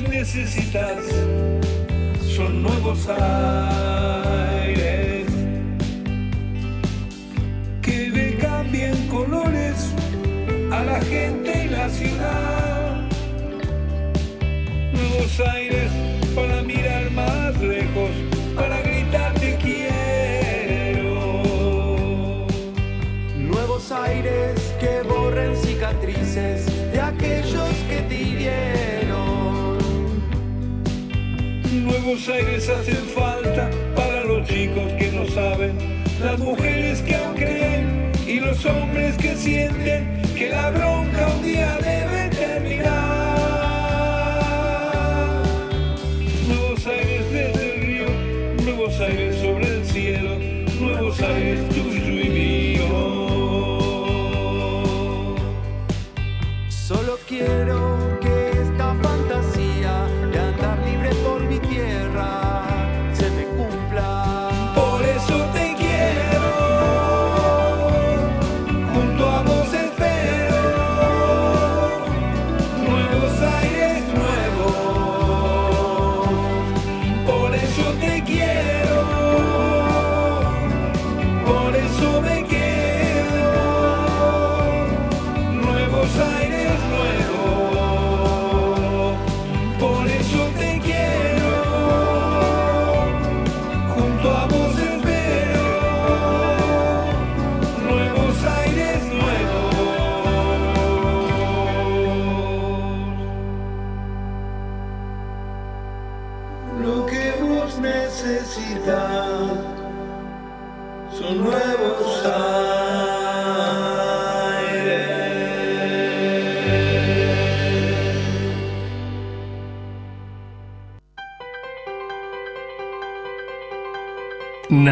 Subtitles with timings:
[0.00, 1.04] necesitas
[2.34, 5.26] son nuevos aires
[7.82, 9.92] que le cambien colores
[10.70, 13.02] a la gente y la ciudad.
[14.92, 15.90] Nuevos aires
[16.34, 18.10] para mirar más lejos,
[18.56, 21.10] para gritar te quiero.
[23.36, 26.71] Nuevos aires que borren cicatrices
[32.02, 35.72] Nuevos aires hacen falta para los chicos que no saben,
[36.20, 41.78] las mujeres que aún creen y los hombres que sienten que la bronca un día
[41.80, 42.31] debe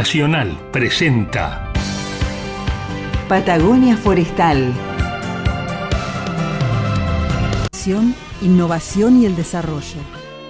[0.00, 1.70] Nacional presenta
[3.28, 4.72] Patagonia Forestal.
[8.40, 10.00] Innovación y el desarrollo.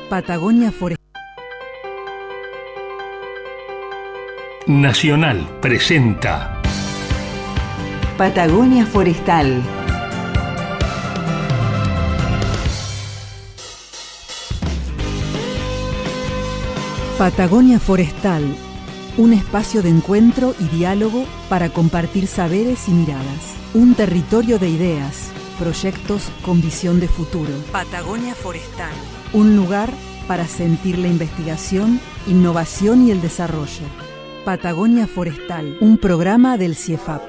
[0.09, 1.05] Patagonia Forestal.
[4.69, 6.62] Nacional presenta
[8.16, 9.60] Patagonia Forestal.
[17.19, 18.56] Patagonia Forestal,
[19.16, 23.54] un espacio de encuentro y diálogo para compartir saberes y miradas.
[23.75, 27.53] Un territorio de ideas, proyectos con visión de futuro.
[27.72, 28.93] Patagonia Forestal.
[29.32, 29.93] Un lugar
[30.26, 33.84] para sentir la investigación, innovación y el desarrollo.
[34.44, 37.22] Patagonia Forestal, un programa del CIEFAP.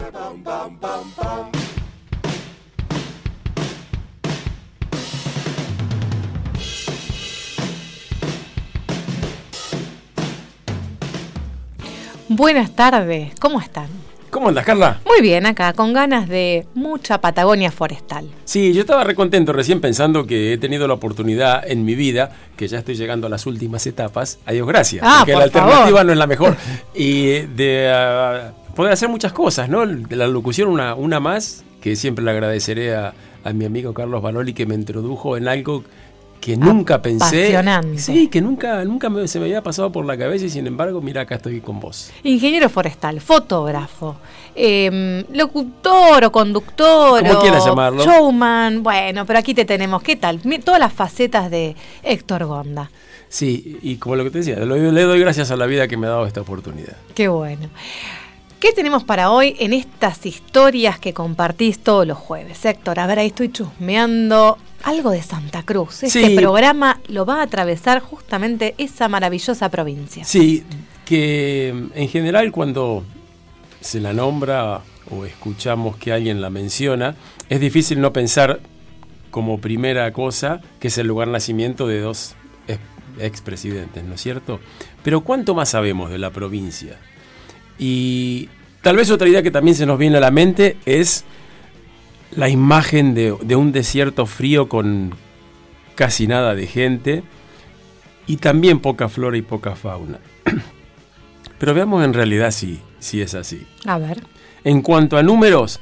[12.33, 13.87] Buenas tardes, ¿cómo están?
[14.29, 15.01] ¿Cómo andas, Carla?
[15.05, 18.25] Muy bien, acá, con ganas de mucha Patagonia forestal.
[18.45, 22.69] Sí, yo estaba recontento recién pensando que he tenido la oportunidad en mi vida, que
[22.69, 26.05] ya estoy llegando a las últimas etapas, adiós gracias, Ah, porque por la alternativa favor.
[26.05, 26.55] no es la mejor,
[26.95, 29.83] y de ah, poder hacer muchas cosas, ¿no?
[29.83, 33.13] La locución una, una más, que siempre le agradeceré a,
[33.43, 35.83] a mi amigo Carlos Banoli que me introdujo en algo
[36.41, 37.55] que nunca pensé.
[37.97, 40.99] Sí, que nunca, nunca me- se me había pasado por la cabeza y sin embargo,
[41.01, 42.11] mira, acá estoy con vos.
[42.23, 44.17] Ingeniero forestal, fotógrafo,
[44.55, 48.03] em, locutor o conductor Como quieras llamarlo.
[48.03, 48.81] showman.
[48.83, 50.01] Bueno, pero aquí te tenemos.
[50.01, 50.41] ¿Qué tal?
[50.65, 52.89] Todas las facetas de Héctor Gonda.
[53.29, 56.07] Sí, y como lo que te decía, le doy gracias a la vida que me
[56.07, 56.97] ha dado esta oportunidad.
[57.15, 57.69] Qué bueno.
[58.61, 62.63] ¿Qué tenemos para hoy en estas historias que compartís todos los jueves?
[62.63, 66.03] Héctor, a ver, ahí estoy chusmeando algo de Santa Cruz.
[66.03, 66.35] Este Sí.
[66.35, 70.23] programa lo va a atravesar justamente esa maravillosa provincia.
[70.25, 70.63] Sí,
[71.05, 73.03] que mm, en general cuando
[73.79, 77.15] se la nombra o escuchamos que alguien la menciona,
[77.49, 78.59] es difícil no pensar
[79.31, 82.35] como primera cosa que es el lugar nacimiento de dos
[82.67, 82.79] ex-
[83.19, 84.59] expresidentes, ¿no es cierto?
[85.03, 86.99] Pero ¿cuánto más sabemos de la provincia?
[87.81, 88.47] Y
[88.83, 91.25] tal vez otra idea que también se nos viene a la mente es
[92.29, 95.15] la imagen de, de un desierto frío con
[95.95, 97.23] casi nada de gente
[98.27, 100.19] y también poca flora y poca fauna.
[101.57, 103.65] Pero veamos en realidad si, si es así.
[103.85, 104.21] A ver.
[104.63, 105.79] En cuanto a números,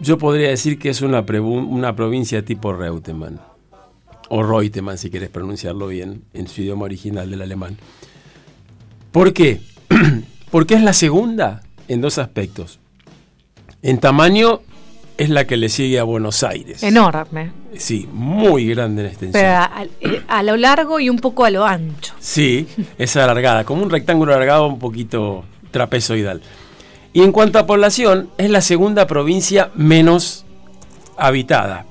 [0.00, 3.40] yo podría decir que es una, una provincia tipo Reutemann.
[4.30, 7.76] O Reutemann, si quieres pronunciarlo bien, en su idioma original del alemán.
[9.12, 9.60] ¿Por qué?
[10.50, 12.78] Porque es la segunda en dos aspectos.
[13.82, 14.60] En tamaño
[15.16, 16.82] es la que le sigue a Buenos Aires.
[16.82, 17.50] Enorme.
[17.76, 19.42] Sí, muy grande en extensión.
[19.42, 22.14] Pero a, eh, a lo largo y un poco a lo ancho.
[22.20, 22.66] Sí,
[22.98, 26.40] es alargada, como un rectángulo alargado un poquito trapezoidal.
[27.12, 30.44] Y en cuanto a población, es la segunda provincia menos
[31.16, 31.84] habitada.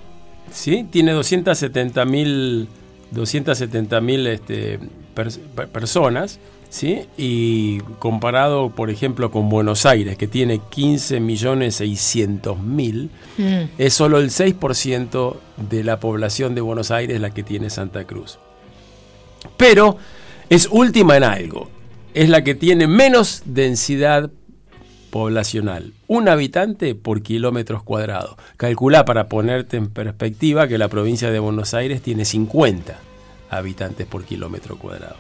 [0.51, 0.85] ¿sí?
[0.89, 2.67] Tiene 270.000
[3.13, 4.79] 270.000 este,
[5.15, 6.39] pers- per- personas,
[6.69, 7.01] ¿sí?
[7.17, 13.69] Y comparado, por ejemplo, con Buenos Aires, que tiene 15.600.000, Mm.
[13.77, 18.39] es solo el 6% de la población de Buenos Aires la que tiene Santa Cruz.
[19.57, 19.97] Pero
[20.49, 21.69] es última en algo.
[22.13, 24.31] Es la que tiene menos densidad
[25.11, 25.93] poblacional.
[26.07, 28.35] Un habitante por kilómetros cuadrados.
[28.57, 32.99] Calcula para ponerte en perspectiva que la provincia de Buenos Aires tiene 50
[33.49, 35.15] habitantes por kilómetro cuadrado.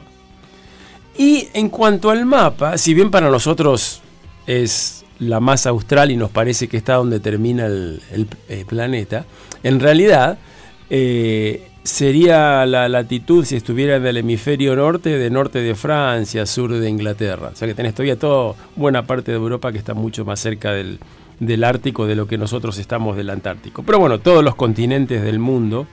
[1.17, 4.01] Y en cuanto al mapa, si bien para nosotros
[4.45, 9.25] es la más austral y nos parece que está donde termina el, el- el planeta,
[9.63, 10.37] en realidad
[10.91, 16.71] eh, sería la latitud si estuviera en el hemisferio norte, de norte de Francia, sur
[16.71, 17.49] de Inglaterra.
[17.53, 20.71] O sea que tenés todavía toda buena parte de Europa que está mucho más cerca
[20.73, 20.99] del,
[21.39, 23.81] del Ártico de lo que nosotros estamos del Antártico.
[23.83, 25.87] Pero bueno, todos los continentes del mundo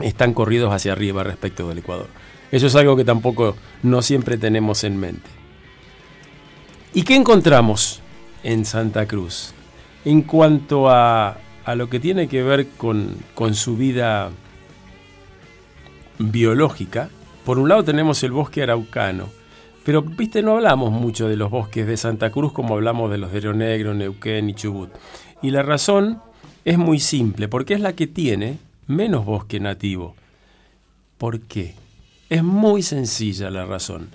[0.00, 2.08] están corridos hacia arriba respecto del Ecuador.
[2.52, 5.28] Eso es algo que tampoco no siempre tenemos en mente.
[6.94, 8.00] ¿Y qué encontramos
[8.44, 9.54] en Santa Cruz?
[10.04, 14.30] En cuanto a, a lo que tiene que ver con, con su vida
[16.18, 17.08] biológica,
[17.46, 19.30] por un lado tenemos el bosque araucano,
[19.82, 23.32] pero viste, no hablamos mucho de los bosques de Santa Cruz como hablamos de los
[23.32, 24.90] de Río Negro, Neuquén y Chubut.
[25.40, 26.20] Y la razón
[26.66, 30.14] es muy simple, porque es la que tiene menos bosque nativo.
[31.16, 31.81] ¿Por qué?
[32.32, 34.08] Es muy sencilla la razón.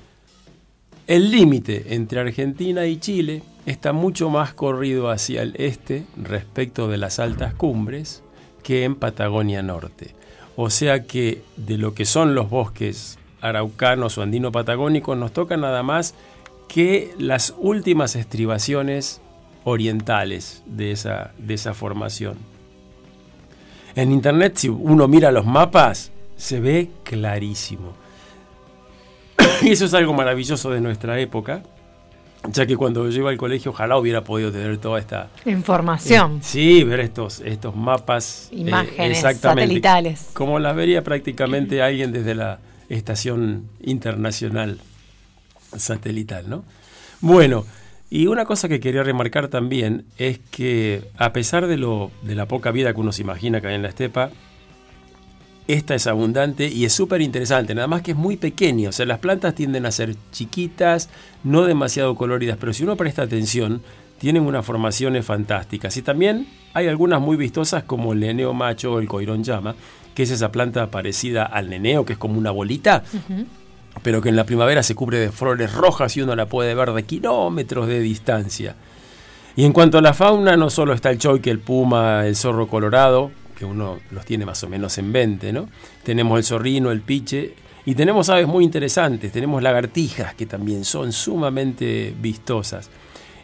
[1.05, 6.97] El límite entre Argentina y Chile está mucho más corrido hacia el este respecto de
[6.97, 8.23] las altas cumbres
[8.63, 10.15] que en Patagonia Norte.
[10.55, 15.83] O sea que de lo que son los bosques araucanos o andino-patagónicos nos toca nada
[15.83, 16.15] más
[16.67, 19.21] que las últimas estribaciones
[19.63, 22.39] orientales de esa, de esa formación.
[23.93, 28.06] En internet, si uno mira los mapas, se ve clarísimo.
[29.61, 31.63] y eso es algo maravilloso de nuestra época,
[32.51, 36.37] ya que cuando yo iba al colegio, ojalá hubiera podido tener toda esta Información.
[36.37, 38.49] eh, sí, ver estos, estos mapas.
[38.51, 40.29] eh, Imágenes satelitales.
[40.33, 42.59] Como las vería prácticamente alguien desde la
[42.89, 44.79] estación internacional
[45.75, 46.63] satelital, ¿no?
[47.19, 47.65] Bueno,
[48.09, 52.45] y una cosa que quería remarcar también es que a pesar de, lo, de la
[52.47, 54.29] poca vida que uno se imagina que hay en la estepa,
[55.67, 59.05] esta es abundante y es súper interesante, nada más que es muy pequeño, o sea,
[59.05, 61.09] las plantas tienden a ser chiquitas,
[61.43, 63.81] no demasiado coloridas, pero si uno presta atención,
[64.17, 65.95] tienen unas formaciones fantásticas.
[65.97, 69.75] Y también hay algunas muy vistosas como el neneo macho o el coirón llama,
[70.15, 73.03] que es esa planta parecida al neneo, que es como una bolita,
[74.01, 76.93] pero que en la primavera se cubre de flores rojas y uno la puede ver
[76.93, 78.75] de kilómetros de distancia.
[79.55, 82.67] Y en cuanto a la fauna, no solo está el choique, el puma, el zorro
[82.67, 85.67] colorado, que uno los tiene más o menos en 20, ¿no?
[86.03, 87.55] Tenemos el zorrino, el piche,
[87.85, 92.89] y tenemos aves muy interesantes, tenemos lagartijas que también son sumamente vistosas.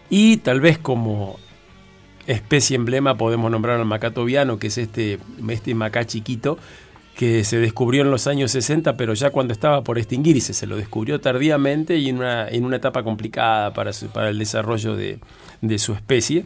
[0.10, 1.40] Y tal vez como
[2.28, 5.18] especie emblema podemos nombrar al macato viano, que es este,
[5.50, 6.58] este macá chiquito,
[7.16, 10.76] que se descubrió en los años 60, pero ya cuando estaba por extinguirse, se lo
[10.76, 15.20] descubrió tardíamente y en una, en una etapa complicada para, para el desarrollo de,
[15.62, 16.46] de su especie.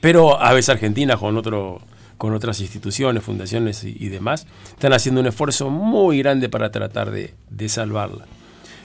[0.00, 1.80] Pero Aves Argentinas con, otro,
[2.18, 7.34] con otras instituciones, fundaciones y, demás, están haciendo un esfuerzo muy grande para tratar de,
[7.68, 8.26] salvarla.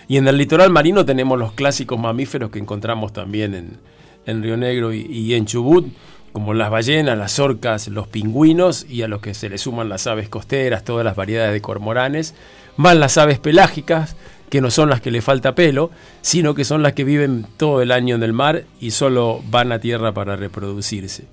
[0.08, 3.78] Y en el litoral marino tenemos los clásicos mamíferos que encontramos también en,
[4.26, 5.88] en Río Negro y, en Chubut,
[6.34, 10.08] como las ballenas, las orcas, los pingüinos y a los que se le suman las
[10.08, 12.36] aves costeras, todas las variedades de cormoranes,
[12.78, 14.16] van las aves pelágicas,
[14.50, 17.82] que no son las que le falta pelo, sino que son las que viven todo
[17.82, 21.26] el año en el mar y solo van a tierra para reproducirse.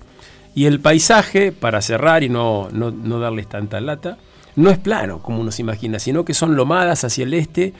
[0.57, 4.17] Y el paisaje, para cerrar y no, no, no darles tanta lata,
[4.55, 7.73] no es plano, como uno se imagina, sino que son lomadas hacia el este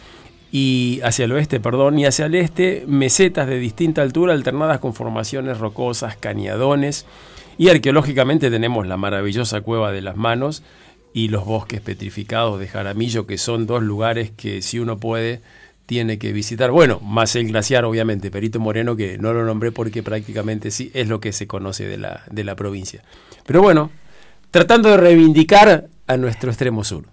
[0.51, 4.93] y hacia el oeste, perdón, y hacia el este mesetas de distinta altura alternadas con
[4.93, 7.07] formaciones rocosas, cañadones,
[7.57, 10.61] y arqueológicamente tenemos la maravillosa cueva de las manos
[11.13, 15.41] y los bosques petrificados de Jaramillo, que son dos lugares que si uno puede
[15.87, 16.69] tiene que visitar.
[16.69, 21.07] Bueno, más el glaciar, obviamente, Perito Moreno, que no lo nombré porque prácticamente sí es
[21.07, 23.01] lo que se conoce de la, de la provincia.
[23.47, 23.89] Pero bueno,
[24.51, 27.05] tratando de reivindicar a nuestro extremo sur.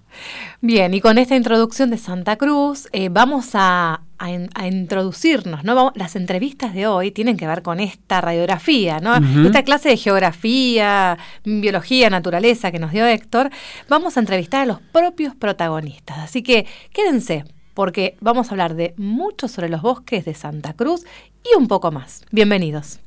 [0.60, 5.64] Bien, y con esta introducción de Santa Cruz, eh, vamos a a, in- a introducirnos,
[5.64, 5.74] ¿no?
[5.74, 9.16] Vamos- las entrevistas de hoy tienen que ver con esta radiografía, ¿no?
[9.44, 13.50] Esta clase de geografía, biología, naturaleza que nos dio Héctor,
[13.88, 16.18] vamos a entrevistar a los propios protagonistas.
[16.18, 21.04] Así que quédense, porque vamos a hablar de mucho sobre los bosques de Santa Cruz
[21.44, 22.24] y un poco más.
[22.30, 23.00] Bienvenidos.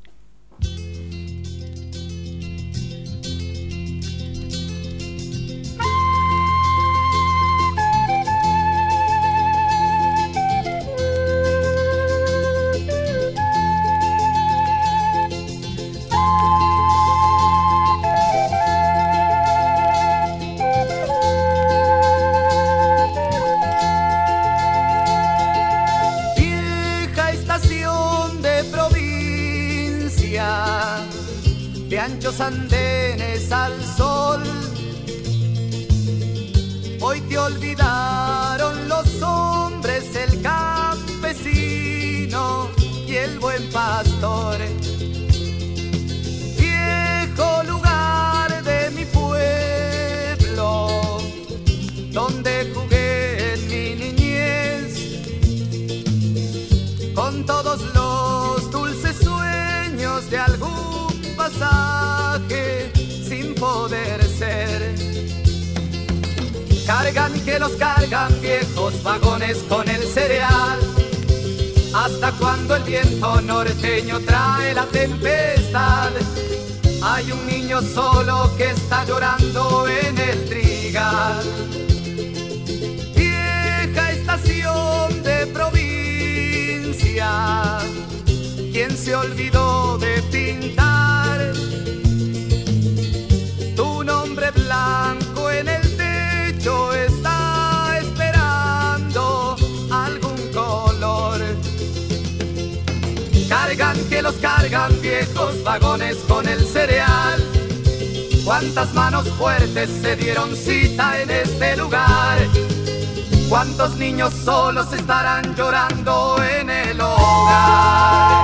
[113.48, 118.37] ¿Cuántos niños solos estarán llorando en el hogar?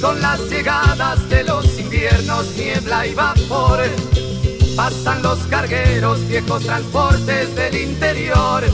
[0.00, 3.80] Con las llegadas de los inviernos niebla y vapor
[4.76, 8.64] pasan los cargueros viejos transportes del interior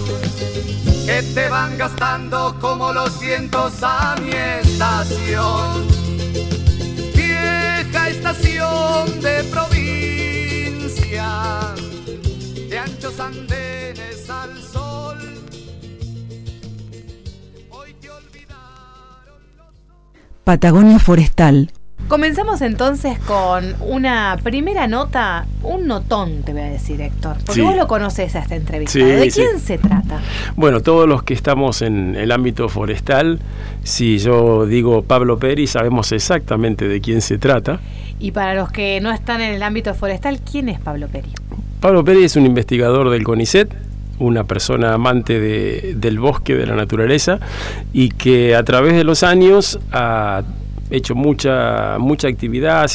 [1.07, 5.87] que te van gastando como los vientos a mi estación.
[7.15, 11.29] Vieja estación de provincia,
[12.69, 14.66] de anchos andenes al
[20.47, 21.73] Patagonia Forestal.
[22.07, 27.61] Comenzamos entonces con una primera nota, un notón, te voy a decir, Héctor, porque Sí.
[27.63, 29.05] vos lo conoces a entrevistado.
[29.07, 29.41] Sí, ¿De sí.
[29.41, 30.21] quién se trata?
[30.55, 33.41] Bueno, todos los que estamos en el ámbito forestal,
[33.83, 37.81] si yo digo Pablo Peri, sabemos exactamente de quién se trata.
[38.21, 41.31] Y para los que no están en el ámbito forestal, ¿quién es Pablo Peri?
[41.81, 43.75] Pablo Peri es un investigador del CONICET,
[44.19, 47.39] una persona amante de- del bosque, de la naturaleza,
[47.93, 50.43] y que a través de los años ha
[50.91, 52.89] hecho mucha, mucha actividad,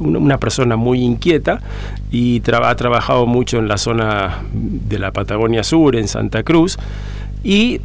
[0.00, 1.60] una, persona muy inquieta
[2.10, 6.76] y ha trabajado mucho en la zona de la Patagonia Sur, en Santa Cruz,
[7.44, 7.80] y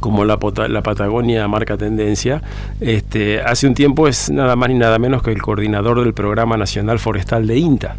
[0.00, 0.38] como la,
[0.68, 2.42] la Patagonia marca tendencia,
[2.80, 6.56] este, hace un tiempo es nada más ni nada menos que el coordinador del Programa
[6.56, 7.96] Nacional Forestal de INTA.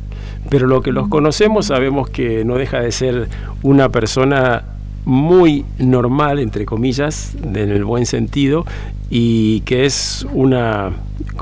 [0.49, 3.27] Pero lo que los conocemos sabemos que no deja de ser
[3.63, 4.63] una persona
[5.05, 8.65] muy normal, entre comillas, en el buen sentido,
[9.09, 10.91] y que es una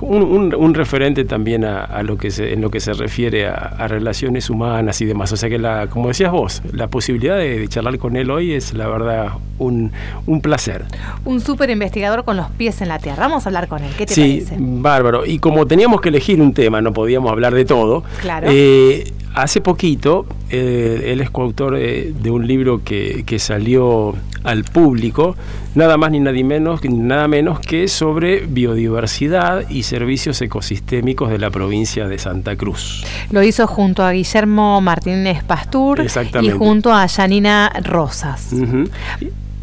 [0.02, 3.48] un, un- un referente también a, a lo que se, en lo que se refiere
[3.48, 5.32] a, a relaciones humanas y demás.
[5.32, 8.54] O sea que, la, como decías vos, la posibilidad de, de charlar con él hoy
[8.54, 9.92] es la verdad un,
[10.28, 10.86] un placer.
[11.24, 13.28] Un súper investigador con los pies en la tierra.
[13.28, 13.92] Vamos a hablar con él.
[13.98, 14.56] ¿Qué te Sí, parece?
[14.60, 15.26] bárbaro.
[15.26, 18.04] Y como teníamos que elegir un tema, no podíamos hablar de todo.
[18.22, 18.48] Claro.
[18.52, 24.14] eh, hace poquito, eh, él es coautor eh, de un libro que, que, salió
[24.46, 25.36] al público,
[25.74, 31.50] nada más ni nada menos, nada menos que sobre biodiversidad y servicios ecosistémicos de la
[31.50, 33.04] provincia de Santa Cruz.
[33.32, 36.06] Lo hizo junto a Guillermo Martínez Pastur
[36.42, 38.54] y junto a Janina Rosas.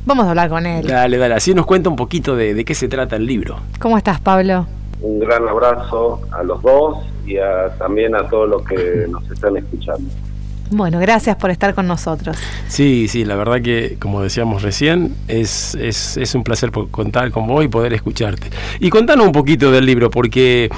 [0.04, 0.86] Vamos a hablar con él.
[0.86, 3.60] Dale, dale, así nos cuenta un poquito de, de qué se trata el libro.
[3.78, 4.66] ¿Cómo estás, Pablo?
[5.00, 7.36] Un gran abrazo a los dos y
[7.78, 10.10] también a todos los que nos están escuchando.
[10.72, 12.36] Bueno, gracias por estar con nosotros.
[12.68, 17.46] Sí, sí, la verdad que, como decíamos recién, es, es, es un placer contar con
[17.46, 18.48] vos y poder escucharte.
[18.80, 20.70] Y contanos un poquito del libro, porque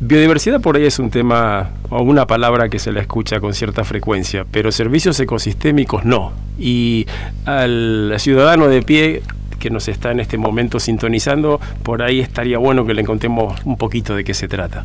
[0.00, 3.84] biodiversidad por ahí es un tema o una palabra que se la escucha con cierta
[3.84, 6.32] frecuencia, pero servicios ecosistémicos no.
[6.58, 7.06] Y
[7.44, 9.22] al ciudadano de pie
[9.58, 13.76] que nos está en este momento sintonizando, por ahí estaría bueno que le contemos un
[13.76, 14.84] poquito de qué se trata.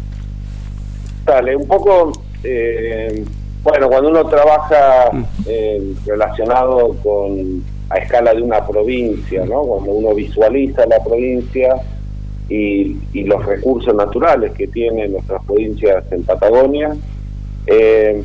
[1.26, 2.12] Dale, un poco,
[2.44, 3.24] eh,
[3.64, 5.24] bueno, cuando uno trabaja mm.
[5.48, 9.62] eh, relacionado con a escala de una provincia, ¿no?
[9.62, 11.76] Cuando uno visualiza la provincia
[12.50, 16.96] y, los recursos naturales que tienen nuestras provincias en Patagonia,
[17.68, 18.24] eh,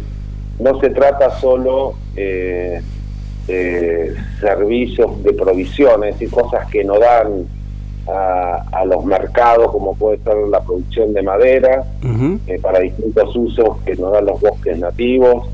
[0.59, 2.83] no se trata solo de
[4.41, 7.47] servicios de provisiones y cosas que no dan
[8.11, 11.85] a, los mercados, como puede ser la producción de madera,
[12.47, 15.49] eh, para distintos usos que nos dan los bosques nativos,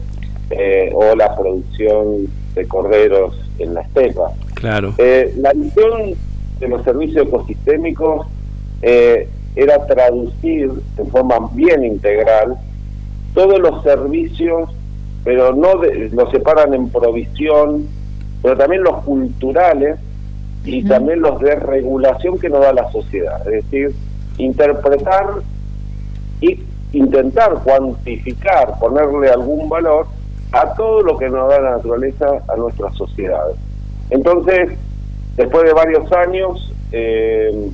[0.51, 4.33] eh, o la producción de corderos en la estepa.
[4.55, 4.95] Claro.
[4.99, 6.15] Eh, la misión
[6.61, 8.27] de los servicios ecosistémicos
[9.57, 12.57] era traducir de forma bien integral
[13.33, 14.69] todos los servicios,
[15.25, 15.77] pero no
[16.13, 17.87] los separan en provisión,
[18.43, 19.99] pero también los culturales
[20.65, 23.95] y también los de regulación que nos da la sociedad, es decir,
[24.39, 25.27] interpretar
[26.41, 30.07] y intentar cuantificar, ponerle algún valor
[30.53, 33.57] a todo lo que nos da la naturaleza a nuestras sociedades.
[34.11, 34.71] Entonces,
[35.37, 37.71] después de varios años, eh,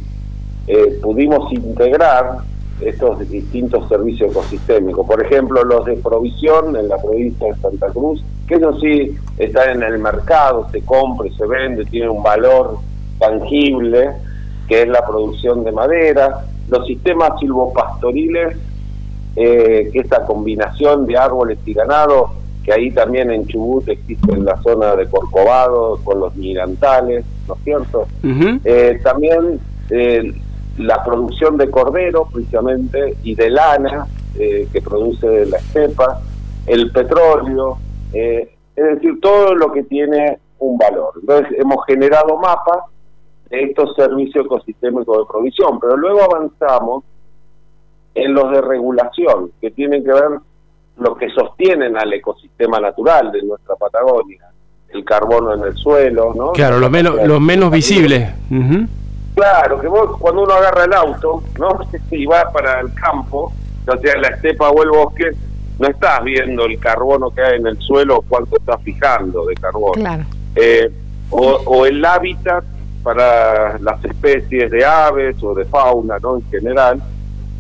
[0.67, 2.39] eh, pudimos integrar
[2.81, 5.07] estos distintos servicios ecosistémicos.
[5.07, 9.71] Por ejemplo, los de provisión en la provincia de Santa Cruz, que eso sí está
[9.71, 12.79] en el mercado, se compra y se vende, tiene un valor
[13.21, 14.11] tangible,
[14.67, 18.57] que es la producción de madera, los sistemas silvopastoriles,
[19.37, 22.33] eh, que esta combinación de árboles y ganado,
[22.65, 27.55] que ahí también en Chubut existe en la zona de Corcovado, con los mirantales, ¿no
[27.55, 28.09] es cierto?
[28.65, 29.61] Eh, también
[29.91, 30.35] eh,
[30.77, 36.21] la producción de cordero, precisamente, y de lana, eh, que produce la estepa,
[36.67, 37.79] el petróleo,
[38.13, 41.13] es decir, todo lo que tiene un valor.
[41.21, 42.85] Entonces, hemos generado mapas
[43.49, 47.05] de estos servicios ecosistémicos de provisión, pero luego avanzamos
[48.15, 50.41] en los de regulación, que tienen que ver
[50.99, 54.51] lo que sostienen al ecosistema natural de nuestra Patagonia,
[54.91, 56.53] el carbono en el suelo, ¿no?
[56.53, 58.29] Claro, los menos, los menos visibles.
[59.35, 61.81] Claro, que vos cuando uno agarra el auto, ¿no?
[62.11, 63.53] Y va para el campo,
[63.87, 65.31] o sea, la estepa o el bosque,
[65.81, 69.95] no estás viendo el carbono que hay en el suelo, cuánto estás fijando de carbono.
[69.95, 70.25] Claro.
[70.55, 70.91] Eh,
[71.31, 72.65] o, o el hábitat
[73.03, 76.37] para las especies de aves o de fauna, ¿no?
[76.37, 77.03] En general.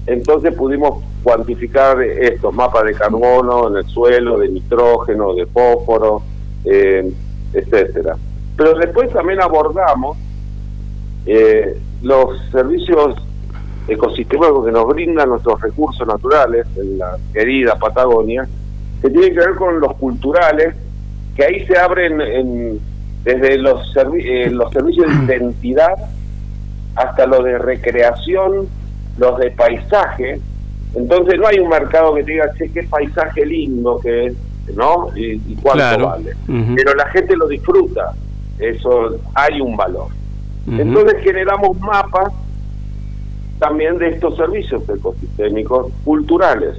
[0.07, 6.23] Entonces pudimos cuantificar estos mapas de carbono en el suelo, de nitrógeno, de fósforo,
[6.67, 7.11] eh,
[7.55, 8.17] etcétera.
[8.55, 10.19] Pero después también abordamos
[11.25, 13.15] eh, los servicios
[13.91, 18.49] ecosistémicos que nos brindan nuestros recursos naturales en la querida Patagonia,
[19.03, 20.75] que tienen que ver con los culturales,
[21.35, 22.81] que ahí se abren en,
[23.25, 25.95] desde los, eh, los servicios de identidad
[26.95, 28.69] hasta los de recreación,
[29.19, 30.41] los de paisaje.
[30.95, 34.35] Entonces no hay un mercado que te diga, che, qué paisaje lindo que es,
[34.77, 35.09] ¿no?
[35.17, 36.33] Y, cuánto vale.
[36.47, 38.13] Pero la gente lo disfruta,
[38.59, 40.09] eso hay un valor.
[40.67, 42.33] Entonces generamos mapas
[43.61, 46.77] también de estos servicios ecosistémicos culturales.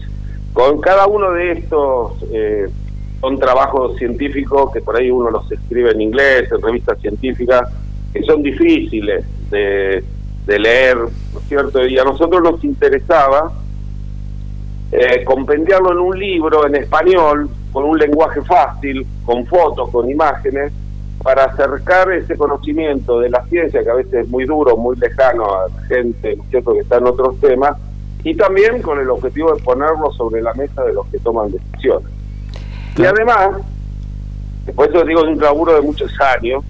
[0.51, 2.67] Con cada uno de estos eh,
[3.21, 7.69] son trabajos científicos que por ahí uno los escribe en inglés, en revistas científicas,
[8.11, 10.03] que son difíciles de,
[10.47, 11.87] leer, ¿no es cierto?
[11.87, 13.53] Y a nosotros nos interesaba
[14.91, 20.73] eh, compendiarlo en un libro en español, con un lenguaje fácil, con fotos, con imágenes,
[21.23, 25.45] para acercar ese conocimiento de la ciencia, que a veces es muy duro, muy lejano
[25.45, 27.77] a la gente, ¿no es cierto?, que está en otros temas,
[28.23, 32.09] y también con el objetivo de ponerlo sobre la mesa de los que toman decisiones.
[32.97, 33.57] Y además,
[34.65, 36.63] después eso digo, de un laburo de muchos años,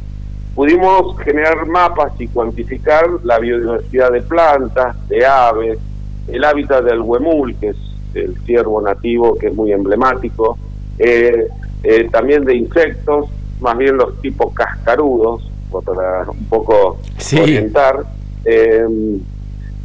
[0.56, 5.80] pudimos generar mapas y cuantificar la biodiversidad de plantas, de aves,
[6.28, 7.78] el hábitat del huemul, que es
[8.14, 10.58] el ciervo nativo que es muy emblemático,
[11.00, 11.48] eh,
[11.84, 13.30] eh, también de insectos,
[13.62, 17.00] más bien los tipos cascarudos, para un poco
[17.42, 18.04] orientar.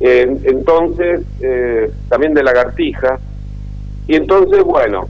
[0.00, 1.20] entonces,
[2.08, 3.20] también de lagartijas.
[4.08, 5.06] Y entonces, bueno,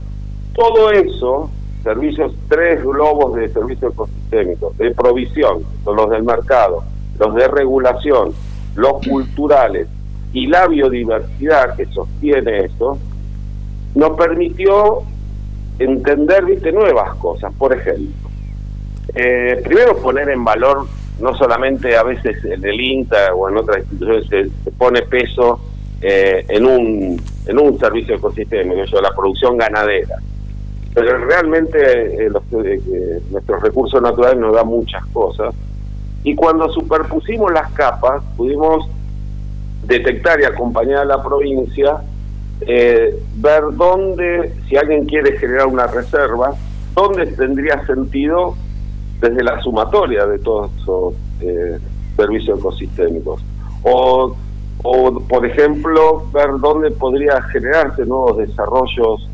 [0.53, 1.49] todo eso,
[1.83, 6.83] servicios, tres globos de servicios ecosistémicos, de provisión, son los del mercado,
[7.19, 8.33] los de regulación,
[8.75, 9.87] los culturales
[10.33, 12.97] y la biodiversidad que sostiene eso,
[13.95, 15.03] nos permitió
[15.79, 17.53] entender, viste, nuevas cosas.
[17.57, 18.26] Por ejemplo,
[19.15, 20.85] eh, primero poner en valor,
[21.19, 25.59] no solamente a veces en el INTA o en otras instituciones se, pone peso
[26.01, 30.17] eh, en, un, en un servicio ecosistémico, la producción ganadera.
[30.93, 35.53] Pero realmente eh, nuestros recursos naturales nos dan muchas cosas.
[36.23, 38.89] Y cuando superpusimos las capas, pudimos
[39.85, 42.01] detectar y acompañar a la provincia
[42.61, 46.55] eh, ver dónde, si alguien quiere generar una reserva,
[46.95, 48.55] dónde tendría sentido
[49.19, 51.79] desde la sumatoria de todos esos eh,
[52.15, 53.41] servicios ecosistémicos.
[53.83, 54.35] O,
[54.83, 59.29] o, por ejemplo, ver dónde podría generarse nuevos desarrollos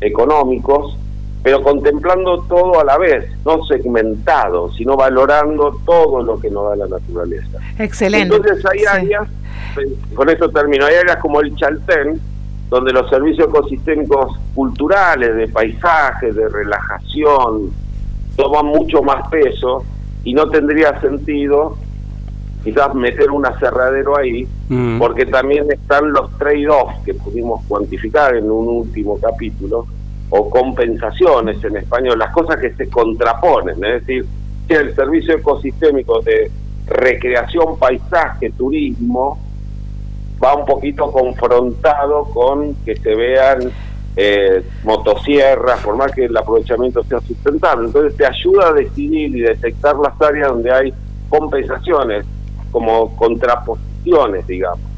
[0.00, 0.96] económicos,
[1.42, 6.76] pero contemplando todo a la vez, no segmentado, sino valorando todo lo que nos da
[6.76, 7.58] la naturaleza.
[7.78, 8.34] Excelente.
[8.34, 9.28] Entonces hay áreas,
[10.14, 12.20] con esto termino, hay áreas como el Chaltén,
[12.68, 17.70] donde los servicios ecosistémicos culturales, de paisaje, de relajación,
[18.36, 19.84] toman mucho más peso
[20.24, 21.76] y no tendría sentido
[22.62, 24.98] quizás meter un aserradero ahí, mm.
[24.98, 29.86] porque también están los trade-offs que pudimos cuantificar en un último capítulo,
[30.30, 34.26] o compensaciones en español, las cosas que se contraponen, es decir,
[34.66, 36.50] que el servicio ecosistémico de
[36.86, 39.38] recreación, paisaje, turismo,
[40.42, 43.70] va un poquito confrontado con que se vean
[44.16, 47.86] eh, motosierras, por más que el aprovechamiento sea sustentable.
[47.86, 50.94] Entonces te ayuda a decidir y detectar las áreas donde hay
[51.28, 52.24] compensaciones,
[52.70, 54.95] como contraposiciones, digamos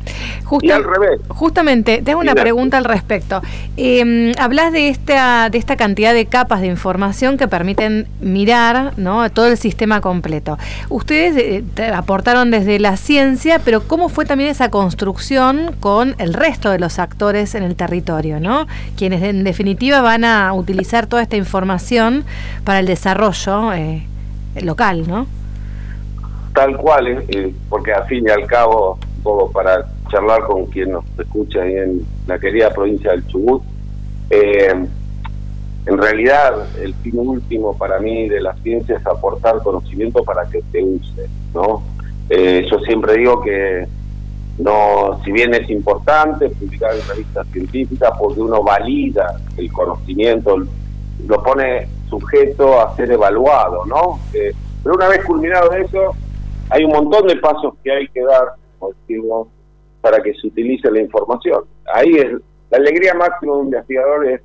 [0.63, 1.21] y al revés.
[1.29, 3.43] Justamente, te hago una pregunta al respecto.
[3.77, 9.31] Eh, hablas de esta, de esta cantidad de capas de información que permiten mirar ¿no?
[9.31, 10.59] todo el sistema completo.
[10.89, 16.71] Ustedes eh, aportaron desde la ciencia, pero ¿cómo fue también esa construcción con el resto
[16.71, 18.41] de los actores en el territorio?
[18.41, 18.67] ¿no?
[18.97, 22.25] Quienes en definitiva van a utilizar toda esta información
[22.65, 24.07] para el desarrollo eh,
[24.63, 25.27] local, ¿no?
[26.55, 31.05] Tal cual, eh, porque al fin y al cabo, poco para charlar con quien nos
[31.19, 33.63] escucha ahí en la querida provincia del Chubut.
[34.31, 34.75] Eh,
[35.87, 40.63] en realidad, el fin último para mí de la ciencia es aportar conocimiento para que
[40.71, 41.83] se use, ¿no?
[42.29, 43.87] Eh, yo siempre digo que
[44.59, 50.57] no, si bien es importante publicar en revistas científicas, porque uno valida el conocimiento,
[51.27, 54.19] lo pone sujeto a ser evaluado, ¿no?
[54.35, 56.15] Eh, pero una vez culminado eso,
[56.71, 59.49] hay un montón de pasos que hay que dar, como decimos,
[60.09, 61.65] para que se utilice la información.
[61.93, 62.33] Ahí es
[62.71, 64.41] la alegría máxima de un investigador es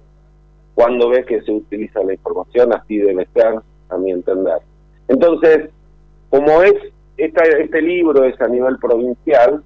[0.75, 4.59] cuando ve que se utiliza la información, así debe ser, a mi entender.
[5.07, 5.69] Entonces,
[6.29, 6.73] como es
[7.15, 9.63] esta, este libro es a nivel provincial,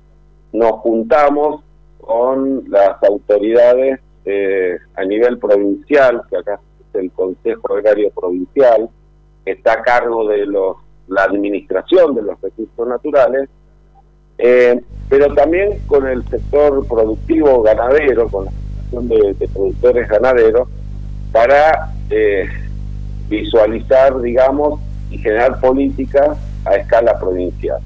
[0.53, 1.63] nos juntamos
[1.99, 8.89] con las autoridades eh, a nivel provincial, que acá es el Consejo Agrario Provincial,
[9.45, 13.49] que está a cargo de los, la administración de los recursos naturales,
[14.37, 20.67] eh, pero también con el sector productivo ganadero, con la Asociación de, Productores Ganaderos,
[21.31, 22.47] para eh,
[23.29, 27.79] visualizar, digamos, y generar políticas a escala provincial.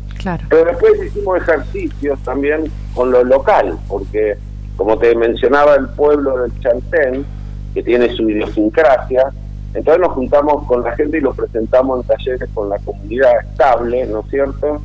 [0.49, 4.37] Pero después hicimos ejercicios también con lo local, porque
[4.77, 7.25] como te mencionaba el pueblo del Chantén,
[7.73, 9.31] que tiene su idiosincrasia,
[9.73, 14.05] entonces nos juntamos con la gente y lo presentamos en talleres con la comunidad estable,
[14.05, 14.81] ¿no es cierto?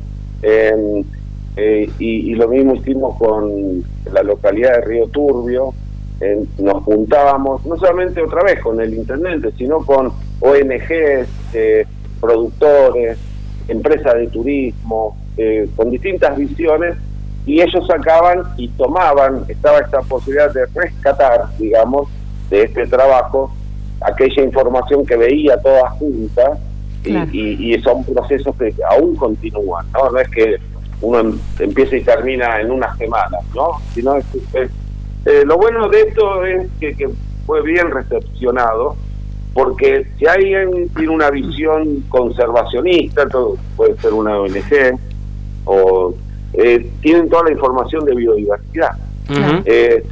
[1.59, 5.73] Eh, y, lo mismo hicimos con la localidad de Río Turbio.
[6.59, 11.85] nos juntábamos, no solamente otra vez con el intendente, sino con ONGs, eh,
[12.21, 13.17] productores,
[13.67, 16.95] empresas de turismo, eh, con distintas visiones,
[17.47, 22.07] y ellos sacaban y tomaban, estaba esta posibilidad de rescatar, digamos,
[22.49, 23.51] de este trabajo,
[24.01, 26.59] aquella información que veía toda junta,
[27.03, 30.09] y, y, son procesos que aún continúan, ¿no?
[30.09, 30.57] No es que
[31.01, 33.79] uno em, empieza y termina en unas semanas, ¿no?
[33.93, 37.09] Sino es, eh, lo bueno de esto es que,
[37.45, 38.97] fue bien recepcionado,
[39.53, 44.99] porque si alguien tiene una visión conservacionista, todo puede ser una ONG,
[45.63, 46.13] o
[46.53, 48.91] eh, tienen toda la información de biodiversidad.
[49.63, 50.03] Eh,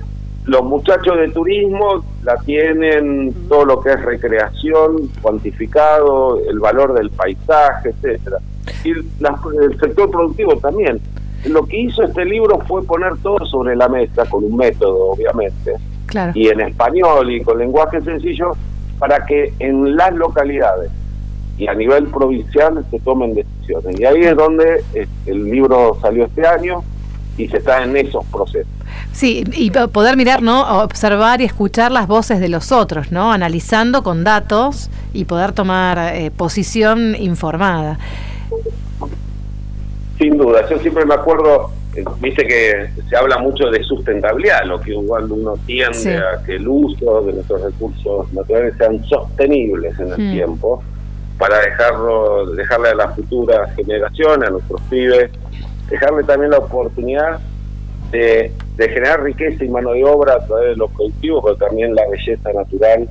[0.46, 7.10] los muchachos de turismo la tienen todo lo que es recreación, cuantificado, el valor del
[7.10, 8.38] paisaje, etcétera.
[8.84, 11.00] Y el sector productivo también.
[11.46, 15.74] Lo que hizo este libro fue poner todo sobre la mesa, con un método, obviamente,
[16.34, 18.52] y en español y con lenguaje sencillo,
[18.98, 20.92] para que en las localidades
[21.58, 24.00] y a nivel provincial se tomen decisiones.
[24.00, 26.84] Y ahí es donde eh, el libro salió este año
[27.38, 28.72] y se está en esos procesos.
[29.12, 30.82] Sí, y poder mirar, ¿no?
[30.84, 33.32] Observar y escuchar las voces de los otros, ¿no?
[33.32, 37.98] Analizando con datos y poder tomar eh, posición informada.
[40.18, 44.80] Sin duda, yo siempre me acuerdo, eh, viste que se habla mucho de sustentabilidad, lo
[44.80, 50.14] que igual uno tiende a que el uso de nuestros recursos naturales sean sostenibles en
[50.14, 50.32] el mm.
[50.32, 50.84] tiempo
[51.38, 55.32] para dejarlo, dejarle a las futuras generaciones, a nuestros pibes,
[55.90, 57.40] dejarle también la oportunidad
[58.12, 62.08] de, generar riqueza y mano de obra a través de los cultivos, pero también la
[62.08, 63.10] belleza natural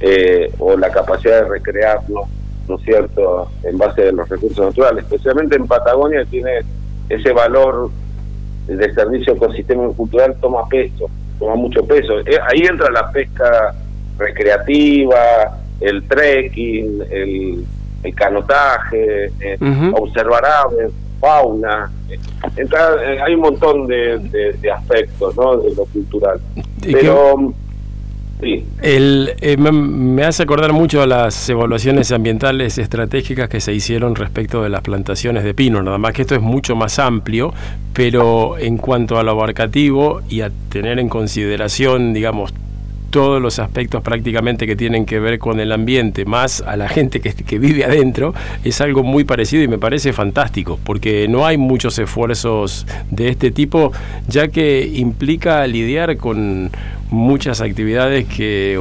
[0.00, 2.28] eh, o la capacidad de recrearnos,
[2.68, 5.04] ¿no es cierto?, en base a los recursos naturales.
[5.04, 6.60] Especialmente en Patagonia tiene
[7.08, 7.90] ese valor
[8.66, 12.20] de servicio ecosistémico cultural, toma peso, toma mucho peso.
[12.20, 13.74] Eh, ahí entra la pesca
[14.18, 17.64] recreativa, el trekking, el,
[18.14, 19.58] canotaje, eh,
[19.92, 21.90] observar aves, fauna.
[22.56, 25.58] Eh, hay un montón de, aspectos ¿no?
[25.58, 26.40] de lo cultural.
[26.82, 27.54] Pero.
[28.40, 34.62] El, eh, me, hace acordar mucho a las evaluaciones ambientales estratégicas que se hicieron respecto
[34.62, 37.52] de las plantaciones de pino, nada más que esto es mucho más amplio,
[37.92, 42.54] pero en cuanto a lo abarcativo y a tener en consideración, digamos,
[43.10, 47.20] todos los aspectos prácticamente que tienen que ver con el ambiente, más a la gente
[47.20, 51.98] que, vive adentro, es algo muy parecido y me parece fantástico, porque no hay muchos
[51.98, 53.92] esfuerzos de este tipo,
[54.26, 56.70] ya que implica lidiar con
[57.10, 58.78] muchas actividades que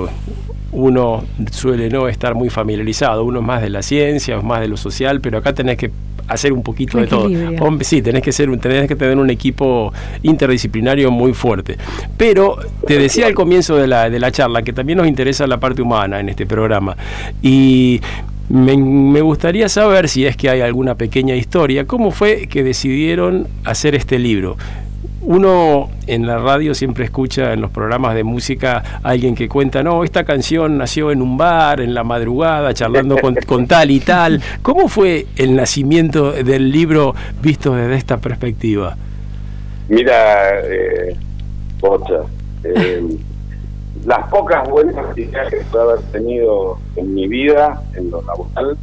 [0.71, 4.67] uno suele no estar muy familiarizado, uno es más de la ciencia, es más de
[4.67, 5.91] lo social, pero acá tenés que
[6.27, 7.29] hacer un poquito de todo.
[7.81, 11.77] sí, tenés que ser tenés que tener un equipo interdisciplinario muy fuerte.
[12.17, 15.59] Pero te decía al comienzo de la, de la charla que también nos interesa la
[15.59, 16.95] parte humana en este programa.
[17.41, 18.01] Y
[18.49, 21.85] me, me, gustaría saber si es que hay alguna pequeña historia.
[21.85, 24.57] ¿Cómo fue que decidieron hacer este libro?
[25.27, 29.83] Uno en la radio siempre escucha en los programas de música a alguien que cuenta,
[29.83, 33.35] no, esta canción nació en un bar, en la madrugada, charlando con,
[33.67, 34.41] tal y tal.
[34.61, 38.95] ¿Cómo fue el nacimiento del libro visto desde esta perspectiva?
[39.89, 41.13] Mira, eh,
[42.63, 43.03] eh
[44.05, 48.77] las pocas buenas ideas que puedo haber tenido en mi vida, en lo laboral,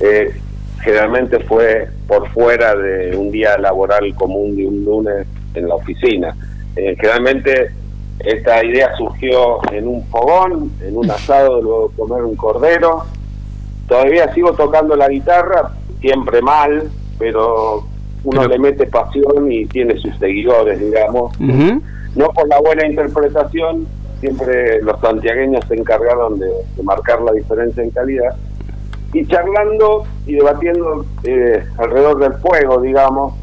[0.00, 0.34] eh,
[0.82, 6.36] generalmente fue por fuera de un día laboral común de un lunes en la oficina.
[6.76, 7.70] Eh, generalmente
[8.20, 13.04] esta idea surgió en un fogón, en un asado, luego comer un cordero.
[13.88, 17.84] Todavía sigo tocando la guitarra, siempre mal, pero
[18.24, 21.38] uno le mete pasión y tiene sus seguidores, digamos.
[21.40, 23.86] No por la buena interpretación,
[24.20, 26.48] siempre los santiagueños se encargaron de,
[26.82, 28.36] marcar la diferencia en calidad.
[29.12, 33.34] Y charlando y debatiendo eh, alrededor del fuego, digamos,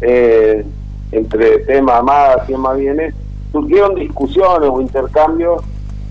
[0.00, 0.64] eh,
[1.12, 3.12] entre tema amada, tema viene,
[3.52, 5.62] surgieron discusiones o intercambios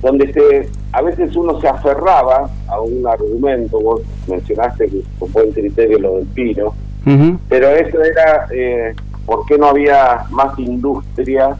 [0.01, 5.51] donde se a veces uno se aferraba a un argumento, vos mencionaste que con buen
[5.51, 6.73] criterio lo del pino,
[7.47, 8.93] pero eso era eh,
[9.25, 11.55] por qué no había más industria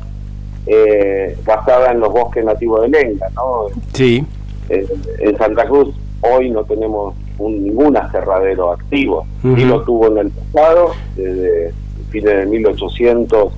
[0.66, 3.68] eh, basada en los bosques nativos de Lenga, ¿no?
[3.94, 4.26] Sí.
[4.70, 10.92] en Santa Cruz hoy no tenemos ningún aserradero activo, y lo tuvo en el pasado,
[11.16, 11.74] desde
[12.12, 13.54] fines de 1800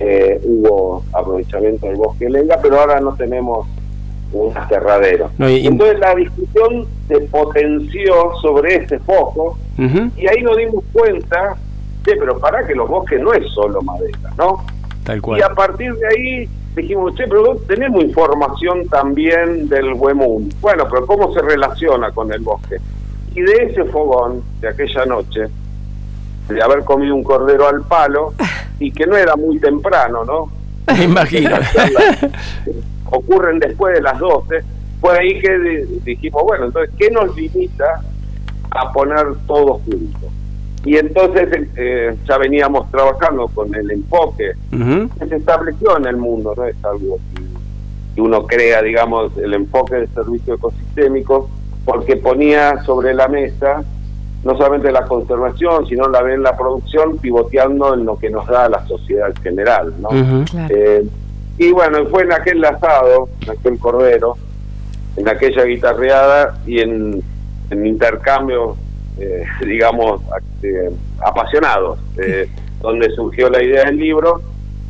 [0.00, 3.68] eh, hubo aprovechamiento del bosque lenga, pero ahora no tenemos
[4.32, 5.30] un aterradero.
[5.38, 11.56] Entonces la discusión se potenció sobre ese foco y ahí nos dimos cuenta,
[12.04, 14.64] de, pero para que los bosques no es solo madera, ¿no?
[15.04, 15.38] Tal cual.
[15.38, 20.52] Y a partir de ahí dijimos, che, pero tenemos información también del huemún.
[20.60, 22.76] Bueno, pero ¿cómo se relaciona con el bosque?
[23.34, 25.46] Y de ese fogón, de aquella noche,
[26.52, 28.34] de haber comido un cordero al palo
[28.78, 30.50] y que no era muy temprano, ¿no?
[30.94, 31.56] Me imagino.
[33.10, 34.62] Ocurren después de las 12.
[35.00, 38.02] Fue ahí que dijimos, bueno, entonces, ¿qué nos limita
[38.70, 40.30] a poner todo junto?
[40.84, 46.54] Y entonces eh, ya veníamos trabajando con el enfoque que se estableció en el mundo,
[46.56, 47.18] no es algo
[48.14, 51.48] que uno crea, digamos, el enfoque del servicio ecosistémico,
[51.84, 53.84] porque ponía sobre la mesa
[54.44, 58.68] no solamente la conservación, sino la en la producción, pivoteando en lo que nos da
[58.68, 59.94] la sociedad en general.
[60.00, 60.08] ¿no?
[60.68, 61.04] Eh,
[61.58, 64.36] Y bueno, fue en aquel asado, en aquel cordero,
[65.16, 67.22] en aquella guitarreada y en,
[67.70, 68.76] en intercambios,
[69.18, 70.22] eh, digamos,
[70.62, 72.48] eh, apasionados, eh,
[72.80, 74.40] donde surgió la idea del libro.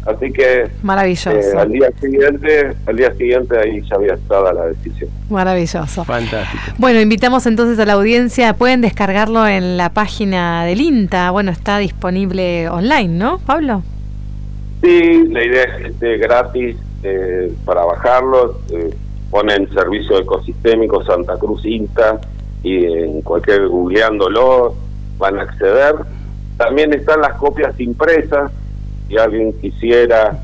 [0.07, 1.31] Así que Maravilloso.
[1.31, 5.09] eh, al día siguiente, al día siguiente ahí ya había estado la decisión.
[5.31, 6.05] Maravilloso.
[6.05, 6.63] Fantástico.
[6.79, 11.79] Bueno, invitamos entonces a la audiencia, pueden descargarlo en la página del INTA, bueno, está
[11.79, 13.83] disponible online, ¿no, Pablo?
[14.83, 18.61] Sí, la idea es que esté gratis eh, para bajarlo.
[18.71, 18.91] Eh,
[19.31, 22.21] ponen servicio ecosistémico Santa Cruz INTA
[22.63, 24.75] y en cualquier googleándolo
[25.19, 25.95] van a acceder.
[26.59, 28.53] También están las copias impresas.
[29.13, 30.39] Si alguien quisiera,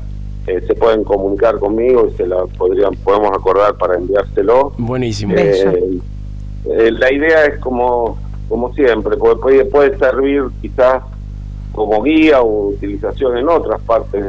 [0.45, 4.73] eh, se pueden comunicar conmigo y se la podrían, podemos acordar para enviárselo.
[4.77, 5.33] Buenísimo.
[5.35, 5.99] Eh,
[6.69, 11.01] eh, la idea es como, como siempre, puede, puede, puede servir quizás
[11.71, 14.23] como guía o utilización en otras partes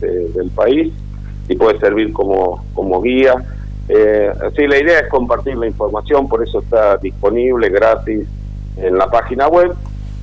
[0.00, 0.92] de- del país
[1.48, 3.34] y puede servir como, como guía.
[3.88, 8.24] Eh, así la idea es compartir la información, por eso está disponible gratis
[8.76, 9.72] en la página web,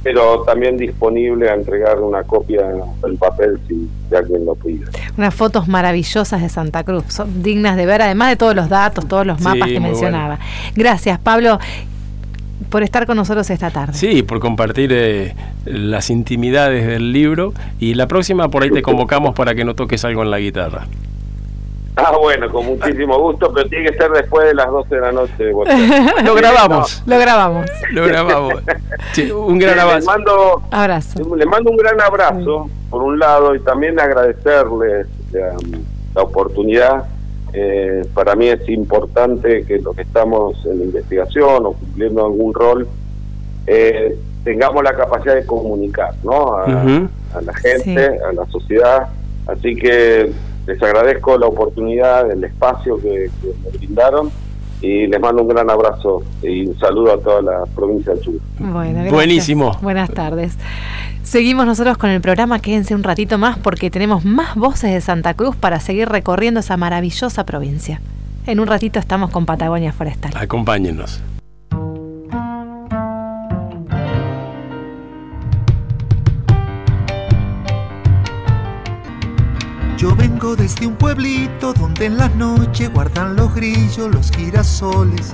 [0.08, 2.62] pero también disponible a entregar una copia
[3.06, 4.86] en papel si, si alguien lo pide.
[5.18, 9.06] Unas fotos maravillosas de Santa Cruz, son dignas de ver, además de todos los datos,
[9.06, 10.40] todos los Sí, mapas que mencionaba.
[10.78, 11.60] Gracias, Pablo,
[12.70, 13.96] por estar con nosotros esta tarde.
[13.96, 19.36] Sí, por compartir eh, las intimidades del libro y la próxima por ahí te convocamos
[19.36, 20.88] para que no toques algo en la guitarra.
[21.98, 25.12] Ah, bueno, con muchísimo gusto, pero tiene que ser después de las 12 de la
[25.12, 25.52] noche.
[26.24, 27.66] Lo grabamos, Lo grabamos.
[27.92, 28.54] lo grabamos.
[29.14, 30.06] Sí, un gran Le avance.
[30.06, 31.36] mando, Abrazo.
[31.36, 35.56] Le mando un gran abrazo, por un lado, y también agradecerle la,
[36.16, 37.06] la oportunidad.
[37.54, 42.88] Eh, para mí es importante que los que estamos en investigación o cumpliendo algún rol
[43.66, 46.54] eh, tengamos la capacidad de comunicar ¿no?
[46.58, 48.18] a, a la gente, Sí.
[48.30, 49.08] a la sociedad.
[49.48, 50.32] Así que
[50.68, 54.30] les agradezco la oportunidad, el espacio que, que me brindaron
[54.82, 58.42] y les mando un gran abrazo y un saludo a toda la provincia del Chubut.
[58.60, 59.10] Bueno.
[59.10, 59.72] Buenísimo.
[59.82, 60.58] Buenas tardes.
[61.24, 65.34] Seguimos nosotros con el programa, quédense un ratito más porque tenemos más voces de Santa
[65.34, 68.02] Cruz para seguir recorriendo esa maravillosa provincia.
[68.46, 70.32] En un ratito estamos con Patagonia Forestal.
[70.36, 71.22] Acompáñennos.
[79.98, 85.32] Yo vengo desde un pueblito donde en las noches guardan los grillos, los girasoles.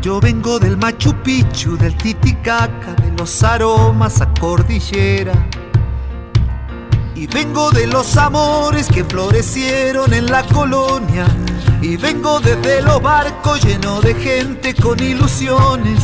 [0.00, 5.34] Yo vengo del Machu Picchu, del Titicaca, de los aromas a cordillera.
[7.14, 11.26] Y vengo de los amores que florecieron en la colonia.
[11.82, 16.00] Y vengo desde los barcos llenos de gente con ilusiones.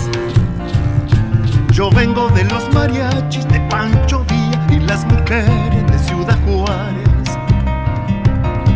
[1.73, 5.74] Yo vengo de los mariachis de Pancho Villa y las mujeres
[6.15, 7.39] Ciudad Juárez.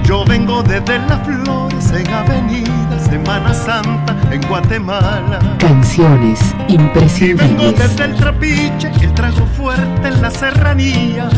[0.04, 5.38] Yo vengo desde las flores en Avenida Semana Santa en Guatemala.
[5.58, 7.78] Canciones Y vengo imprescindibles.
[7.78, 11.28] desde el trapiche, el trago fuerte en la serranía.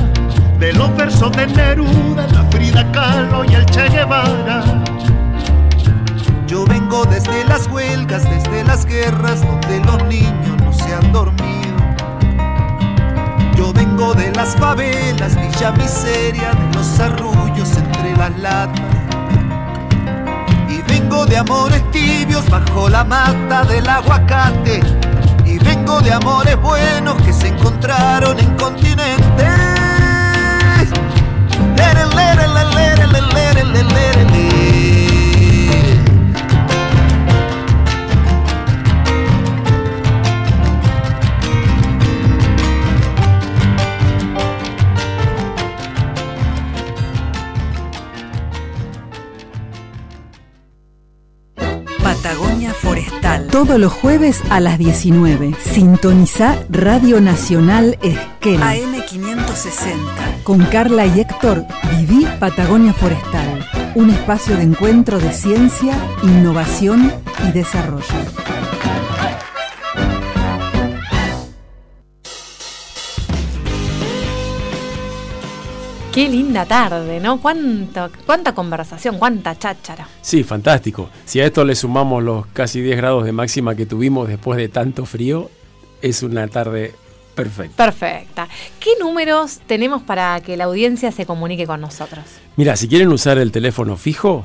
[0.59, 4.63] De los versos de Neruda, la Frida Kahlo y el Che Guevara.
[6.47, 11.70] Yo vengo desde las huelgas, desde las guerras donde los niños no se han dormido.
[14.01, 18.81] Vengo de las favelas, Villa Miseria, de los arrullos entre las latas.
[20.71, 24.81] Y vengo de amores tibios bajo la mata del aguacate.
[25.45, 29.21] Y vengo de amores buenos que se encontraron en continentes.
[53.61, 55.55] Todos los jueves a las 19.
[55.62, 58.59] Sintoniza Radio Nacional Esquel.
[58.59, 60.42] AM560.
[60.44, 61.66] Con Carla y Héctor,
[61.99, 63.62] viví Patagonia Forestal.
[63.96, 65.92] Un espacio de encuentro de ciencia,
[66.23, 67.12] innovación
[67.46, 68.07] y desarrollo.
[76.21, 77.41] Qué linda tarde, ¿no?
[77.41, 80.07] Cuánto, cuánta conversación, cuánta cháchara.
[80.21, 81.09] Sí, fantástico.
[81.25, 84.68] Si a esto le sumamos los casi 10 grados de máxima que tuvimos después de
[84.68, 85.51] tanto frío,
[86.03, 86.95] es una tarde
[87.35, 87.87] perfecta.
[87.87, 88.49] Perfecta.
[88.79, 92.27] ¿Qué números tenemos para que la audiencia se comunique con nosotros?
[92.55, 94.45] Mira, si quieren usar el teléfono fijo,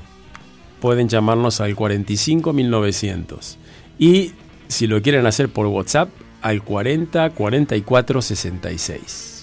[0.79, 3.57] pueden llamarnos al 45900.
[3.99, 4.31] Y
[4.69, 6.07] si lo quieren hacer por WhatsApp,
[6.41, 9.34] al 40 44 66.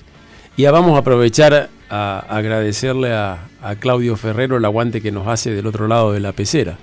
[0.57, 5.50] Y vamos a aprovechar a agradecerle a, a Claudio Ferrero el aguante que nos hace
[5.50, 6.78] del otro lado de la pecera.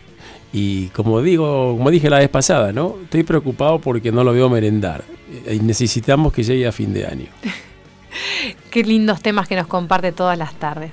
[0.51, 2.95] Y como digo, como dije la vez pasada, ¿no?
[3.03, 5.03] Estoy preocupado porque no lo veo merendar.
[5.49, 7.27] Y necesitamos que llegue a fin de año.
[8.71, 10.91] Qué lindos temas que nos comparte todas las tardes.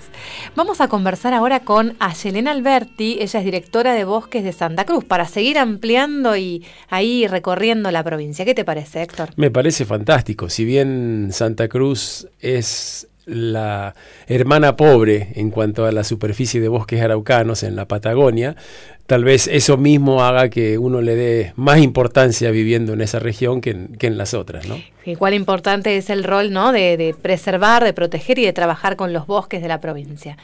[0.54, 5.04] Vamos a conversar ahora con Ayelena Alberti, ella es directora de Bosques de Santa Cruz,
[5.04, 8.44] para seguir ampliando y ahí recorriendo la provincia.
[8.44, 9.30] ¿Qué te parece, Héctor?
[9.36, 10.48] Me parece fantástico.
[10.48, 13.94] Si bien Santa Cruz es la
[14.28, 18.56] hermana pobre en cuanto a la superficie de bosques araucanos en la Patagonia,
[19.06, 23.60] tal vez eso mismo haga que uno le dé más importancia viviendo en esa región
[23.60, 24.76] que en, que en las otras, ¿no?
[25.04, 26.72] Y cuál importante es el rol, ¿no?
[26.72, 30.36] De, de, preservar, de proteger y de trabajar con los bosques de la provincia.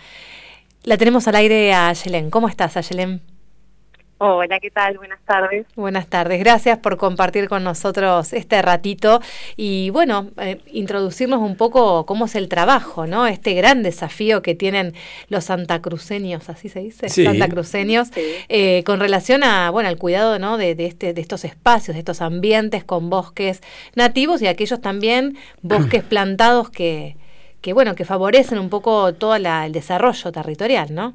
[0.85, 2.31] La tenemos al aire a Ayelen.
[2.31, 3.21] ¿Cómo estás, Ayelen?
[4.25, 4.99] Hola, ¿qué tal?
[4.99, 5.67] Buenas tardes.
[5.75, 6.39] Buenas tardes.
[6.39, 9.21] Gracias por compartir con nosotros este ratito
[9.57, 13.27] y, bueno, eh, introducirnos un poco cómo es el trabajo, ¿no?
[13.27, 14.95] Este gran desafío que tienen
[15.29, 17.25] los santacruceños, así se dice, sí.
[17.25, 18.21] santacruceños, sí.
[18.49, 20.57] eh, con relación a, bueno, al cuidado, ¿no?
[20.57, 23.61] De, de, este, de estos espacios, de estos ambientes con bosques
[23.97, 27.17] nativos y aquellos también bosques plantados que,
[27.61, 31.15] que, bueno, que favorecen un poco todo la, el desarrollo territorial, ¿no?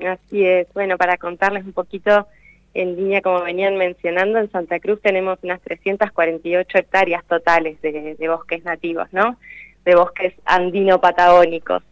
[0.00, 0.66] Así es.
[0.74, 2.26] Bueno, para contarles un poquito
[2.74, 8.28] en línea, como venían mencionando, en Santa Cruz tenemos unas 348 hectáreas totales de, de
[8.28, 9.38] bosques nativos, ¿no?
[9.84, 11.82] De bosques andino-patagónicos.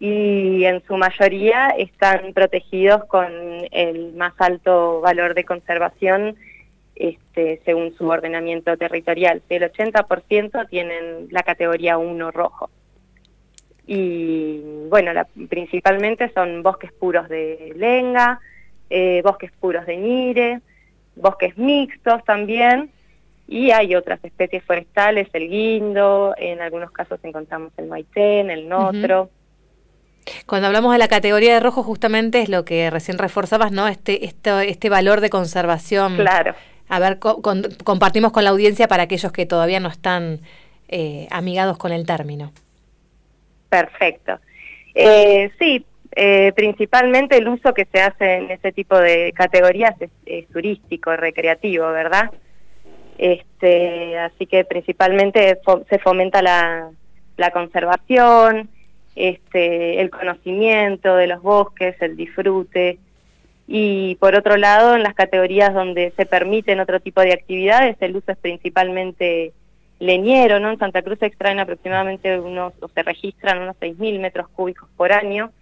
[0.00, 3.28] Y en su mayoría están protegidos con
[3.72, 6.36] el más alto valor de conservación
[6.94, 9.42] este, según su ordenamiento territorial.
[9.48, 12.70] El 80% tienen la categoría 1 rojo
[13.88, 14.60] y
[14.90, 18.38] bueno, la, principalmente son bosques puros de lenga,
[18.90, 20.60] eh, bosques puros de ñire,
[21.16, 22.90] bosques mixtos también,
[23.48, 29.22] y hay otras especies forestales, el guindo, en algunos casos encontramos el maitén, el notro.
[29.22, 30.44] Uh -huh.
[30.44, 33.88] Cuando hablamos de la categoría de rojo, justamente es lo que recién reforzabas, ¿no?
[33.88, 36.16] Este, este, este valor de conservación.
[36.16, 36.54] Claro.
[36.90, 40.40] A ver, co con, compartimos con la audiencia para aquellos que todavía no están
[40.88, 42.52] eh, amigados con el término.
[43.68, 44.38] Perfecto.
[44.94, 45.84] Eh, sí,
[46.16, 51.14] eh, principalmente el uso que se hace en ese tipo de categorías es, es, turístico,
[51.16, 52.30] recreativo, ¿verdad?
[53.18, 55.58] Este, así que principalmente
[55.88, 56.90] se fomenta la,
[57.36, 58.68] la conservación,
[59.16, 62.98] este, el conocimiento de los bosques, el disfrute.
[63.66, 68.16] Y por otro lado, en las categorías donde se permiten otro tipo de actividades, el
[68.16, 69.52] uso es principalmente
[69.98, 70.70] leñero, ¿no?
[70.70, 75.12] En Santa Cruz se extraen aproximadamente unos, o se registran unos 6.000 metros cúbicos por
[75.12, 75.52] año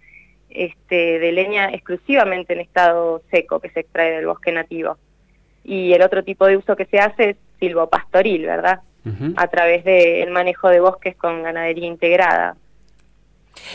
[0.49, 4.97] este, de leña exclusivamente en estado seco que se extrae del bosque nativo.
[5.63, 8.81] Y el otro tipo de uso que se hace es silvopastoril, ¿verdad?
[9.05, 9.33] Uh -huh.
[9.37, 12.55] A través del manejo de bosques con ganadería integrada.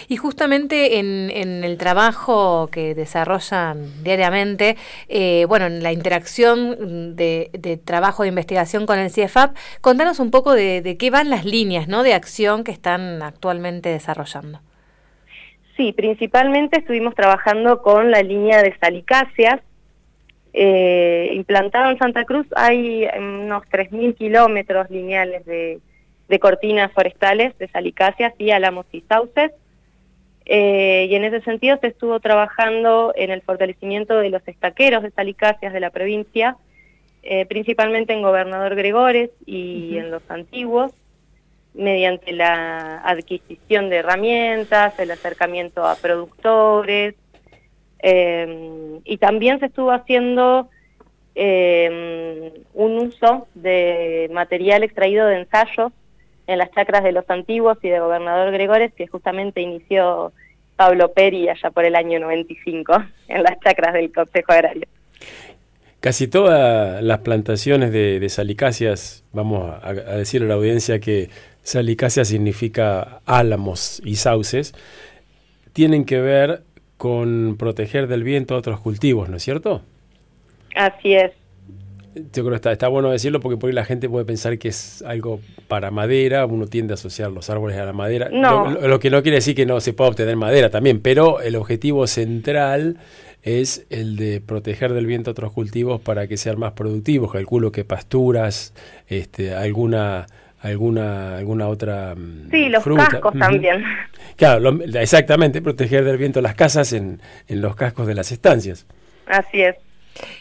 [0.09, 4.77] Y justamente en, en, el trabajo que desarrollan diariamente,
[5.09, 10.31] eh, bueno, en la interacción de, de, trabajo de investigación con el CIEFAP, contanos un
[10.31, 12.03] poco de, de, qué van las líneas ¿no?
[12.03, 14.61] de acción que están actualmente desarrollando.
[15.77, 19.61] Sí, principalmente estuvimos trabajando con la línea de salicáceas.
[20.55, 25.81] Eh, implantado en Santa Cruz hay unos 3.000 kilómetros lineales de,
[26.29, 29.53] de cortinas forestales de salicáceas y álamos y sauces
[30.45, 35.11] eh, y en ese sentido se estuvo trabajando en el fortalecimiento de los estaqueros de
[35.11, 36.57] salicáceas de la provincia,
[37.23, 39.99] eh, principalmente en Gobernador Gregores y uh -huh.
[40.01, 40.93] en los antiguos,
[41.75, 47.15] mediante la adquisición de herramientas, el acercamiento a productores,
[48.03, 50.69] eh, y también se estuvo haciendo
[51.35, 55.91] un uso de material extraído de ensayos
[56.53, 60.33] en las chacras de los antiguos y de Gobernador Gregores, que justamente inició
[60.77, 62.93] Pablo Peri allá por el año 95,
[63.29, 64.87] en las chacras del Consejo Agrario.
[66.01, 71.31] Casi todas las plantaciones de, de salicáceas, vamos a, a, decirle a la audiencia que
[71.63, 74.75] salicácea significa álamos y sauces,
[75.73, 76.63] tienen que ver
[76.97, 79.83] con proteger del viento otros cultivos, ¿no es cierto?
[80.75, 81.33] Así es.
[82.15, 84.69] Yo creo que está, está bueno decirlo porque por ahí la gente puede pensar que
[84.69, 88.71] es algo para madera, uno tiende a asociar los árboles a la madera, no.
[88.71, 91.57] lo, lo, que no quiere decir que no se pueda obtener madera también, pero el
[91.57, 92.99] objetivo central
[93.43, 97.85] es el de proteger del viento otros cultivos para que sean más productivos, calculo que
[97.85, 98.73] pasturas,
[99.09, 100.27] este, alguna
[100.61, 103.09] alguna alguna otra mm, sí los fruta.
[103.09, 103.83] cascos también.
[104.37, 108.87] Claro lo, exactamente proteger del viento las casas en, en los cascos de las estancias.
[109.27, 109.77] Así es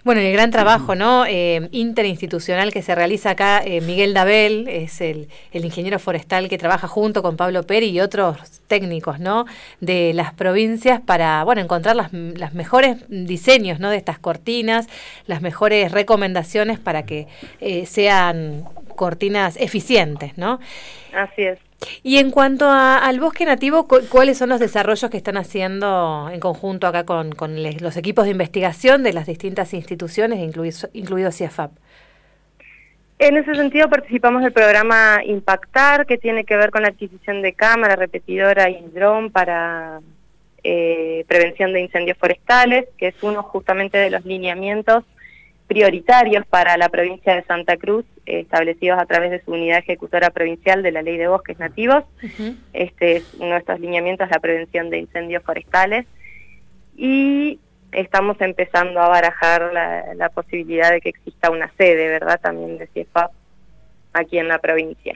[0.03, 1.25] Bueno, el gran trabajo ¿no?
[1.25, 6.57] Eh, interinstitucional que se realiza acá, eh, Miguel Dabel es el, el, ingeniero forestal que
[6.57, 9.45] trabaja junto con Pablo Peri y otros técnicos ¿no?
[9.79, 13.89] de las provincias para bueno, encontrar las, las mejores diseños ¿no?
[13.89, 14.87] de estas cortinas,
[15.27, 17.27] las mejores recomendaciones para que
[17.59, 18.65] eh, sean
[19.01, 20.37] cortinas eficientes.
[20.37, 20.59] ¿no?
[21.11, 21.57] Así es.
[22.03, 26.39] Y en cuanto a, al bosque nativo, ¿cuáles son los desarrollos que están haciendo en
[26.39, 31.71] conjunto acá con, con los equipos de investigación de las distintas instituciones, incluido, incluido CIEFAP?
[33.17, 37.53] En ese sentido participamos del programa Impactar, que tiene que ver con la adquisición de
[37.53, 39.99] cámara, repetidora y dron para
[40.63, 45.03] eh, prevención de incendios forestales, que es uno justamente de los lineamientos
[45.71, 50.29] prioritarios para la provincia de Santa Cruz, eh, establecidos a través de su unidad ejecutora
[50.29, 52.03] provincial de la Ley de Bosques Nativos.
[52.73, 56.05] Este es uno de estos lineamientos, la prevención de incendios forestales.
[56.97, 57.57] Y
[57.93, 62.41] estamos empezando a barajar la, posibilidad de que exista una sede, ¿verdad?
[62.41, 63.31] También de CIEFAP
[64.11, 65.15] aquí en la provincia.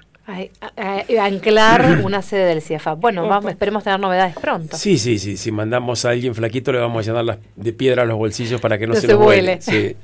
[1.19, 2.99] Anclar una sede del CIEFAP.
[2.99, 4.75] Bueno, vamos, esperemos tener novedades pronto.
[4.77, 5.37] Sí, sí, sí.
[5.37, 8.77] Si mandamos a alguien flaquito, le vamos a llenar de piedra a los bolsillos para
[8.77, 9.59] que no, se, vuele.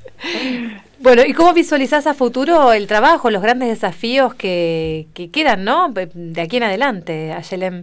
[1.02, 5.92] Bueno, ¿y cómo visualizás a futuro el trabajo, los grandes desafíos que, quedan, ¿no?
[5.92, 7.82] De aquí en adelante, Ayelem.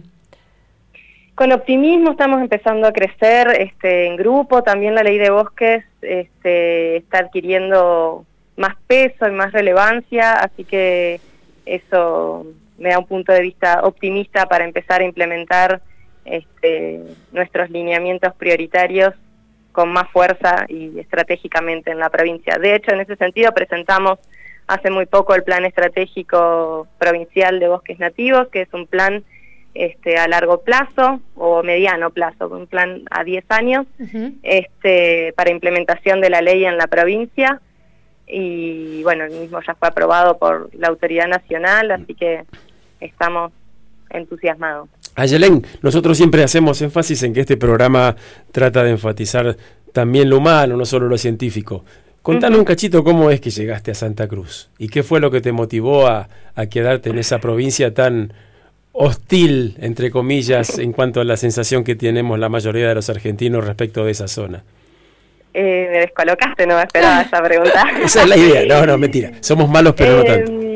[1.34, 6.96] Con optimismo estamos empezando a crecer este, en grupo, también la ley de bosques este,
[6.96, 8.24] está adquiriendo
[8.56, 11.20] más peso y más relevancia, así que
[11.74, 12.46] eso
[12.78, 15.82] me da un punto de vista optimista para empezar a implementar
[16.24, 17.00] este,
[17.32, 19.14] nuestros lineamientos prioritarios
[19.72, 22.58] con más fuerza y estratégicamente en la provincia.
[22.58, 24.18] De hecho, en ese sentido presentamos
[24.66, 29.24] hace muy poco el Plan Estratégico Provincial de Bosques Nativos, que es un plan
[29.74, 33.86] este, a largo plazo o mediano plazo, un plan a 10 años
[34.42, 37.60] este, para implementación de la ley en la provincia.
[38.32, 42.44] Y bueno, el mismo ya fue aprobado por la autoridad nacional, así que
[43.00, 43.52] estamos
[44.10, 44.88] entusiasmados.
[45.16, 48.16] Ayelén, nosotros siempre hacemos énfasis en que este programa
[48.52, 49.56] trata de enfatizar
[49.92, 51.84] también lo humano, no solo lo científico.
[52.22, 55.40] Contanos un cachito cómo es que llegaste a Santa Cruz y qué fue lo que
[55.40, 56.28] te motivó a,
[56.70, 58.34] quedarte en esa provincia tan
[58.92, 63.64] hostil, entre comillas, en cuanto a la sensación que tenemos la mayoría de los argentinos
[63.64, 64.62] respecto de esa zona.
[65.52, 67.84] Eh, me descolocaste, no me esperaba esa pregunta.
[68.04, 69.32] esa es la idea, no, no, mentira.
[69.40, 70.52] Somos malos, pero no tanto.
[70.52, 70.70] Em,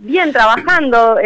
[0.00, 1.18] bien trabajando.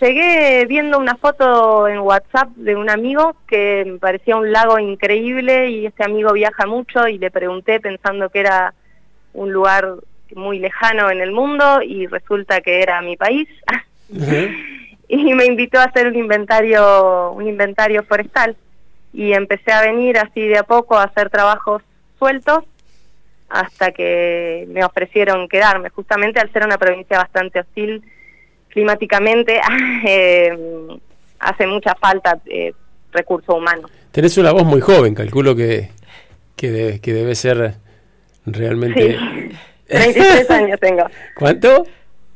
[0.00, 5.70] llegué viendo una foto en WhatsApp de un amigo que me parecía un lago increíble
[5.70, 8.72] y este amigo viaja mucho y le pregunté pensando que era
[9.34, 9.96] un lugar
[10.34, 13.48] muy lejano en el mundo y resulta que era mi país.
[15.08, 18.56] y me invitó a hacer un inventario, un inventario forestal
[19.12, 21.82] y empecé a venir así de a poco a hacer trabajos
[22.20, 22.64] sueltos
[23.48, 28.04] hasta que me ofrecieron quedarme, justamente al ser una provincia bastante hostil
[28.68, 29.60] climáticamente
[30.06, 30.56] eh,
[31.40, 32.72] hace mucha falta eh,
[33.10, 33.88] recurso humano.
[34.12, 35.90] Tenés una voz muy joven, calculo que,
[36.54, 37.74] que, debe, que debe ser
[38.46, 39.18] realmente...
[39.18, 39.56] Sí.
[39.90, 41.04] 33 años tengo.
[41.34, 41.84] ¿Cuánto?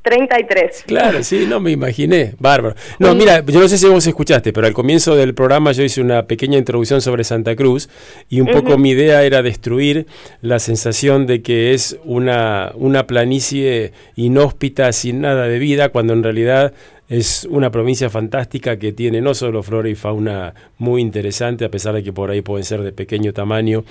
[0.04, 0.84] 33.
[0.86, 2.34] Claro, sí, no me imaginé.
[2.38, 2.76] Bárbaro.
[2.98, 6.02] No, mira, yo no sé si vos escuchaste, pero al comienzo del programa yo hice
[6.02, 7.88] una pequeña introducción sobre Santa Cruz
[8.28, 10.06] y un poco mi idea era destruir
[10.42, 16.22] la sensación de que es una, una planicie inhóspita sin nada de vida, cuando en
[16.22, 16.74] realidad
[17.08, 21.94] es una provincia fantástica que tiene no solo flora y fauna muy interesante, a pesar
[21.94, 23.84] de que por ahí pueden ser de pequeño tamaño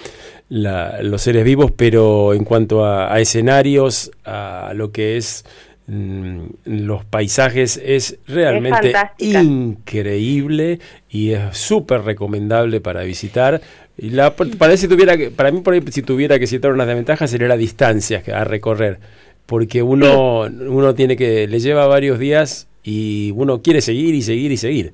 [0.50, 5.46] los seres vivos, pero en cuanto a escenarios, a lo que es
[5.86, 10.80] los paisajes es realmente increíble
[11.10, 13.62] y es súper recomendable para visitar.
[13.98, 16.88] Y la, para, si tuviera que, para mí, por ahí, si tuviera que citar unas
[16.88, 19.00] desventajas, sería la distancia a recorrer.
[19.46, 24.52] Porque uno, uno tiene que, le lleva varios días y uno quiere seguir y seguir
[24.52, 24.94] y seguir.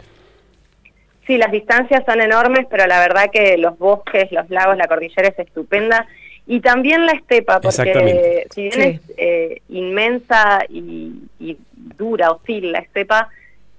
[1.28, 5.28] Sí, las distancias son enormes, pero la verdad que los bosques, los lagos, la cordillera
[5.30, 6.08] es estupenda
[6.50, 11.30] y también la estepa, porque si bien es eh, inmensa y,
[11.96, 13.30] dura, hostil la estepa,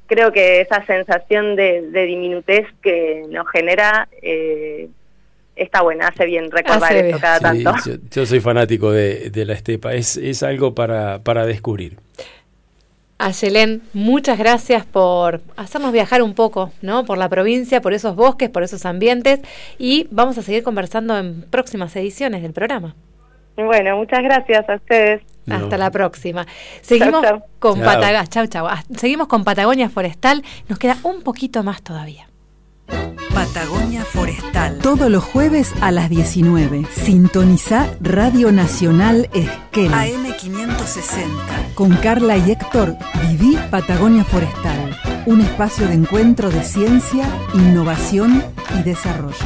[0.06, 4.88] creo que esa sensación de, diminutez que nos genera eh,
[5.56, 7.74] está buena, hace bien recordar esto cada tanto.
[8.08, 11.96] Yo, soy fanático de, la estepa, es, es algo para, para descubrir.
[13.22, 17.04] A Yelén, muchas gracias por hacernos viajar un poco, ¿no?
[17.04, 19.40] Por la provincia, por esos bosques, por esos ambientes
[19.78, 22.94] y vamos a seguir conversando en próximas ediciones del programa.
[23.56, 25.20] Bueno, muchas gracias a ustedes.
[25.50, 26.46] Hasta la próxima.
[26.80, 27.22] Seguimos
[27.58, 27.82] con
[28.96, 30.42] Seguimos con Patagonia Forestal.
[30.70, 32.29] Nos queda un poquito más todavía.
[33.34, 34.78] Patagonia Forestal.
[34.78, 36.86] Todos los jueves a las 19.
[36.92, 39.92] Sintoniza Radio Nacional Esquel.
[39.92, 41.74] AM560.
[41.74, 42.96] Con Carla y Héctor,
[43.28, 44.96] viví Patagonia Forestal.
[45.26, 48.42] Un espacio de encuentro de ciencia, innovación
[48.78, 49.36] y desarrollo.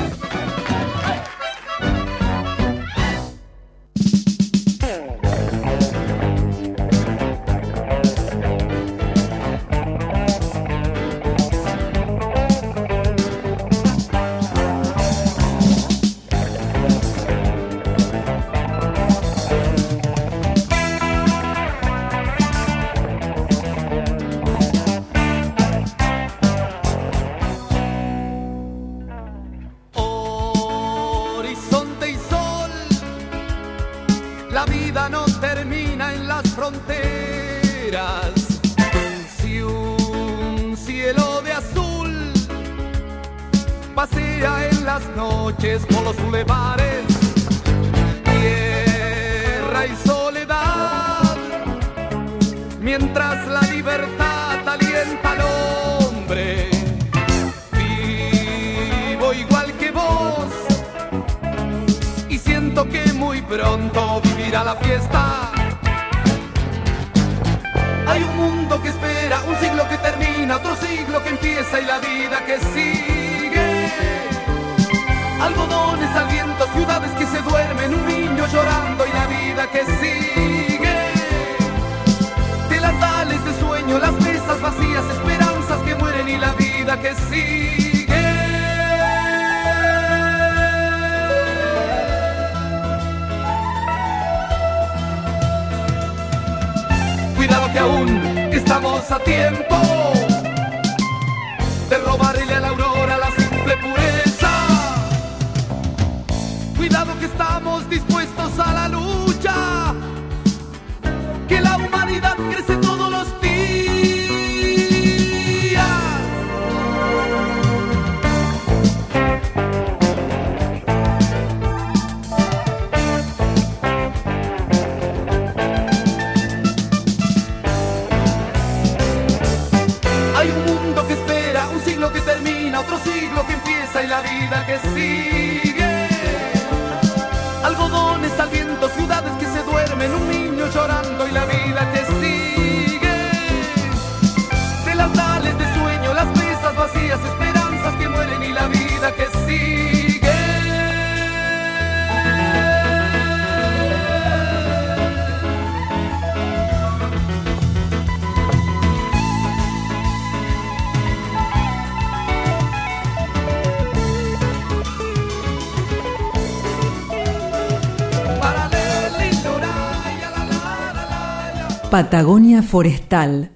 [171.94, 173.52] Patagonia Forestal.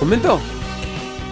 [0.00, 0.40] ¿Momento?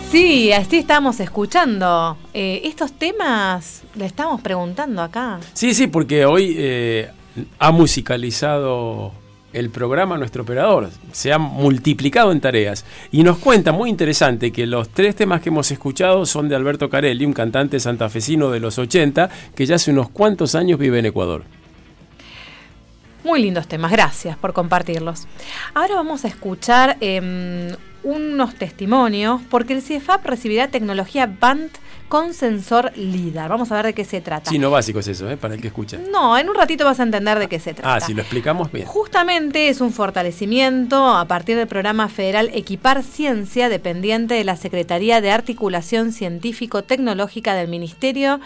[0.09, 2.17] Sí, así estamos escuchando.
[2.33, 5.41] Eh, estos temas le estamos preguntando acá.
[5.53, 7.11] Sí, sí, porque hoy eh,
[7.59, 9.11] ha musicalizado
[9.53, 10.91] el programa nuestro operador.
[11.11, 12.85] Se ha multiplicado en tareas.
[13.11, 16.89] Y nos cuenta, muy interesante, que los tres temas que hemos escuchado son de Alberto
[16.89, 21.07] Carelli, un cantante santafesino de los 80, que ya hace unos cuantos años vive en
[21.07, 21.43] Ecuador.
[23.25, 25.29] Muy lindos temas, gracias por compartirlos.
[25.75, 27.69] Ahora vamos a escuchar em,
[28.03, 31.73] unos testimonios porque el CIEFAP recibirá tecnología BANT
[32.13, 33.49] con sensor LIDAR.
[33.49, 34.51] Vamos a ver de qué se trata.
[34.51, 35.39] Sí, no básico es eso, ¿eh?
[35.39, 35.99] para el que escucha.
[36.11, 37.95] No, en un ratito vas a entender de qué se trata.
[37.95, 38.85] Ah, si lo explicamos bien.
[38.85, 45.23] Justamente es un fortalecimiento a partir del programa federal Equipar Ciencia, dependiente de la Secretaría
[45.23, 48.41] de Articulación Científico-Tecnológica del Ministerio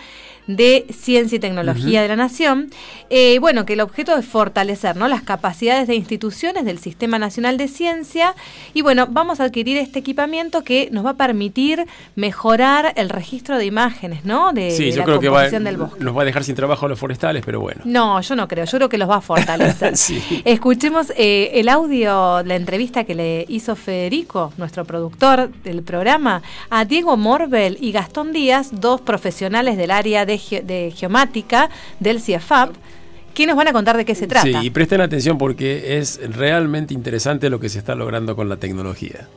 [0.46, 2.70] de Ciencia y Tecnología de la Nación.
[3.10, 5.08] Eh, bueno, que el objeto es fortalecer ¿no?
[5.08, 8.34] las capacidades de instituciones del Sistema Nacional de Ciencia.
[8.74, 13.55] Y bueno, vamos a adquirir este equipamiento que nos va a permitir mejorar el registro
[13.58, 14.52] de imágenes, ¿no?
[14.52, 16.02] De, sí, de yo la creo que va, del bosque.
[16.04, 17.82] nos va a dejar sin trabajo a los forestales, pero bueno.
[17.84, 19.96] No, yo no creo, yo creo que los va a fortalecer.
[19.96, 20.42] Sí.
[20.44, 26.84] Escuchemos eh, el audio, la entrevista que le hizo Federico, nuestro productor del programa, a
[26.84, 32.74] Diego Morbel y Gastón Díaz, dos profesionales del área de, ge- de geomática del CIEFAP,
[33.34, 34.46] que nos van a contar de qué se trata.
[34.46, 38.56] Sí, y presten atención porque es realmente interesante lo que se está logrando con la
[38.56, 39.28] tecnología.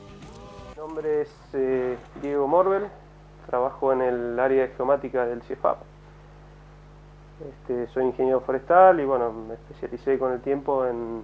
[0.75, 2.83] Mi nombre es eh, Diego Morbel,
[3.49, 5.77] trabajo en el área de geomática del CIEFAP.
[7.49, 11.23] Este, soy ingeniero forestal y bueno, me especialicé con el tiempo en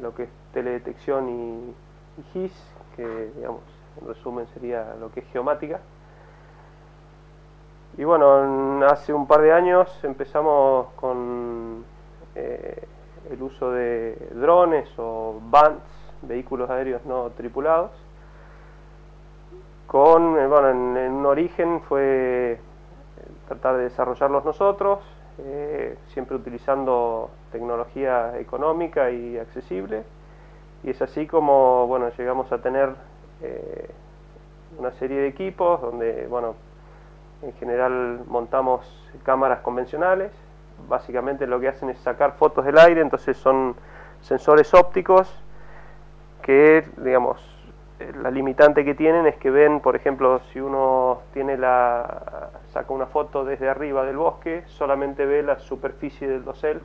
[0.00, 1.74] lo que es teledetección y,
[2.32, 2.52] GIS,
[2.96, 3.60] que digamos,
[4.00, 5.80] en resumen sería lo que es geomática.
[7.98, 11.84] Y bueno, hace un par de años empezamos con
[12.34, 12.86] eh,
[13.30, 15.80] el uso de drones o BANs,
[16.22, 17.90] vehículos aéreos no tripulados.
[19.86, 22.58] Con, eh, bueno, en, un origen fue
[23.48, 25.00] tratar de desarrollarlos nosotros,
[25.38, 30.02] eh, siempre utilizando tecnología económica y accesible.
[30.82, 32.90] Y es así como bueno, llegamos a tener
[34.78, 36.54] una serie de equipos donde bueno,
[37.42, 38.86] en general montamos
[39.24, 40.32] cámaras convencionales,
[40.88, 43.74] básicamente lo que hacen es sacar fotos del aire, entonces son
[44.22, 45.32] sensores ópticos
[46.42, 47.55] que, digamos,
[47.98, 53.06] la limitante que tienen es que ven, por ejemplo, si uno tiene la saca una
[53.06, 56.80] foto desde arriba del bosque, solamente ve la superficie del dosel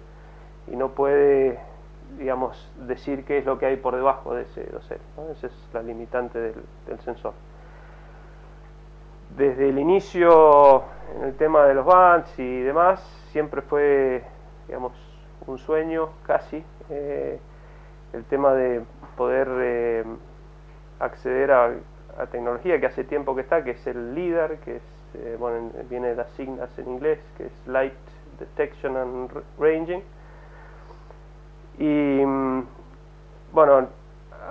[0.68, 1.60] y no puede,
[2.18, 5.00] digamos, decir qué es lo que hay por debajo de ese dosel.
[5.32, 7.34] Esa es la limitante del sensor
[9.38, 10.84] desde el inicio
[11.16, 13.02] en el tema de los bands y demás,
[13.32, 14.24] siempre fue,
[14.68, 14.94] digamos,
[15.48, 17.40] un sueño casi, eh,
[18.14, 18.82] el tema de
[19.16, 20.04] poder eh,
[21.02, 21.72] acceder a,
[22.32, 24.84] tecnología que hace tiempo que está, que es el LIDAR, que es,
[25.16, 27.94] eh, bueno, viene de las signas en inglés, que es Light
[28.38, 30.04] Detection and Ranging.
[31.80, 32.64] Y mm,
[33.54, 33.88] bueno,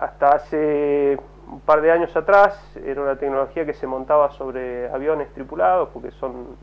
[0.01, 5.28] hasta hace un par de años atrás era una tecnología que se montaba sobre aviones
[5.34, 6.57] tripulados porque son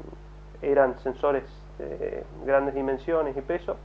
[0.61, 1.43] eran sensores
[1.77, 3.77] de grandes dimensiones y peso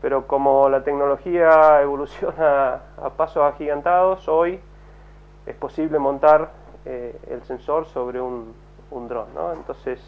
[0.00, 4.60] pero como la tecnología evoluciona a pasos agigantados hoy
[5.48, 6.50] es posible montar
[6.84, 8.54] eh, el sensor sobre un,
[8.90, 9.52] dron ¿no?
[9.52, 10.00] entonces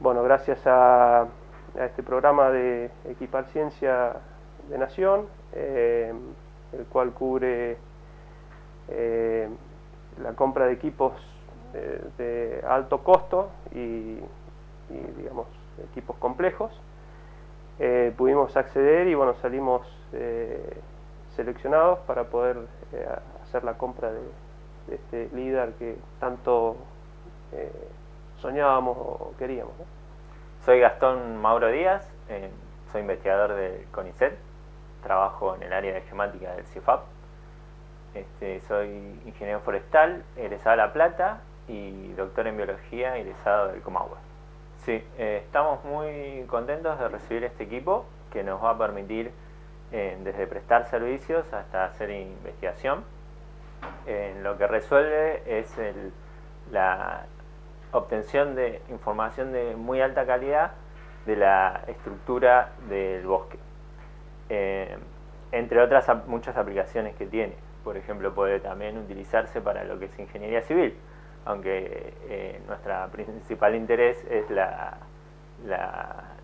[0.00, 1.26] bueno gracias a,
[1.78, 4.16] este programa de equipar ciencia
[4.68, 6.12] de nación eh,
[6.72, 7.76] el cual cubre
[8.88, 9.48] eh,
[10.20, 11.12] la compra de equipos
[12.18, 14.18] de alto costo y,
[15.16, 15.46] digamos
[15.92, 16.72] equipos complejos
[18.16, 19.86] pudimos acceder y bueno salimos
[21.36, 22.56] seleccionados para poder
[23.50, 24.20] hacer la compra de,
[24.94, 26.76] este líder que tanto
[28.38, 29.72] soñábamos o queríamos
[30.64, 32.08] soy Gastón Mauro Díaz
[32.90, 34.36] soy investigador del CONICET
[35.02, 37.02] trabajo en el área de gemática del CIFAP
[38.14, 44.16] este, soy ingeniero forestal, egresado de La Plata y doctor en biología, egresado del Comahue.
[44.84, 49.30] Sí, eh, estamos muy contentos de recibir este equipo que nos va a permitir
[49.92, 53.04] eh, desde prestar servicios hasta hacer investigación.
[54.42, 55.74] Lo que resuelve es
[56.70, 57.26] la
[57.92, 60.72] obtención de información de muy alta calidad
[61.26, 63.58] de la estructura del bosque,
[64.48, 64.96] eh,
[65.52, 67.54] entre otras muchas aplicaciones que tiene
[67.84, 70.94] por ejemplo, puede también utilizarse para lo que es ingeniería civil,
[71.44, 74.44] aunque eh, nuestro principal interés es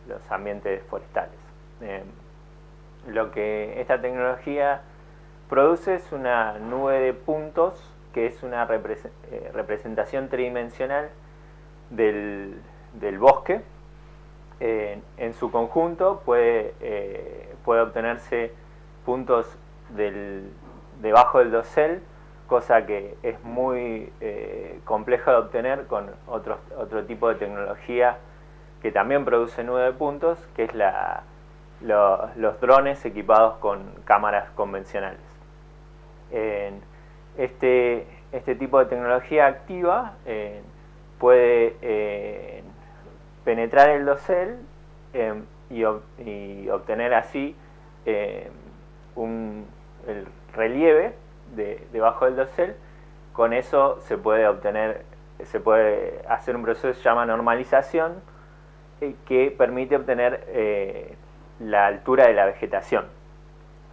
[0.07, 1.39] los ambientes forestales.
[1.82, 2.03] Eh,
[3.09, 4.80] lo que esta tecnología
[5.49, 11.11] produce es una nube de puntos que es una eh, representación tridimensional
[11.91, 12.61] del,
[13.19, 13.61] bosque.
[14.61, 16.75] en su conjunto puede,
[17.65, 18.53] puede obtenerse
[19.05, 19.47] puntos
[19.91, 20.51] del,
[21.01, 22.03] debajo del dosel,
[22.47, 28.19] cosa que es muy eh, compleja de obtener con otro, otro tipo de tecnología
[28.83, 31.25] que también produce nueve puntos, que es la,
[31.81, 35.21] los drones equipados con cámaras convencionales.
[36.31, 40.14] Este, este tipo de tecnología activa
[41.18, 42.62] puede
[43.45, 44.59] penetrar el dosel
[45.70, 45.83] y,
[46.22, 47.57] y, obtener así
[49.14, 49.66] un,
[50.07, 51.14] el relieve
[51.55, 52.74] de, debajo del dosel,
[53.33, 55.05] con eso se puede obtener,
[55.45, 58.14] se puede hacer un proceso que se llama normalización,
[59.01, 61.14] eh, que permite obtener eh,
[61.61, 63.05] la altura de la vegetación.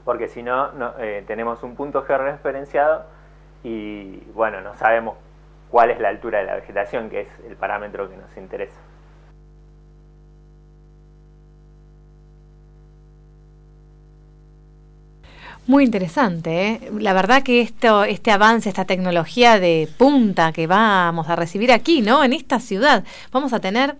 [0.06, 3.06] Porque si no, eh, tenemos un punto georreferenciado
[3.64, 5.16] y bueno, no sabemos
[5.70, 8.80] cuál es la altura de la vegetación, que es el parámetro que nos interesa.
[15.66, 16.91] Muy interesante, ¿eh?
[16.99, 22.01] La verdad que esto, este avance, esta tecnología de punta que vamos a recibir aquí,
[22.01, 22.22] ¿no?
[22.22, 23.95] En esta ciudad, vamos a tener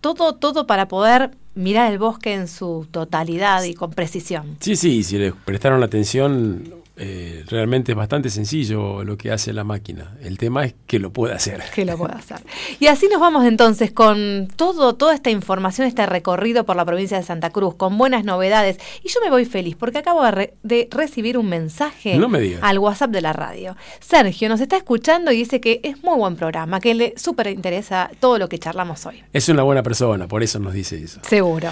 [0.00, 4.56] todo, todo para poder mirar el bosque en su totalidad y con precisión.
[4.60, 9.64] Sí, sí, si le prestaron atención, eh, realmente es bastante sencillo lo que hace la
[9.64, 10.16] máquina.
[10.22, 11.62] El tema es que lo pueda hacer.
[11.74, 12.38] Que lo pueda hacer.
[12.78, 17.16] Y así nos vamos entonces con todo, toda esta información, este recorrido por la provincia
[17.16, 18.78] de Santa Cruz, con buenas novedades.
[19.02, 22.56] Y yo me voy feliz porque acabo de, re- de recibir un mensaje No me
[22.60, 23.76] al WhatsApp de la radio.
[24.00, 28.10] Sergio nos está escuchando y dice que es muy buen programa, que le súper interesa
[28.20, 29.22] todo lo que charlamos hoy.
[29.32, 31.20] Es una buena persona, por eso nos dice eso.
[31.22, 31.70] Seguro.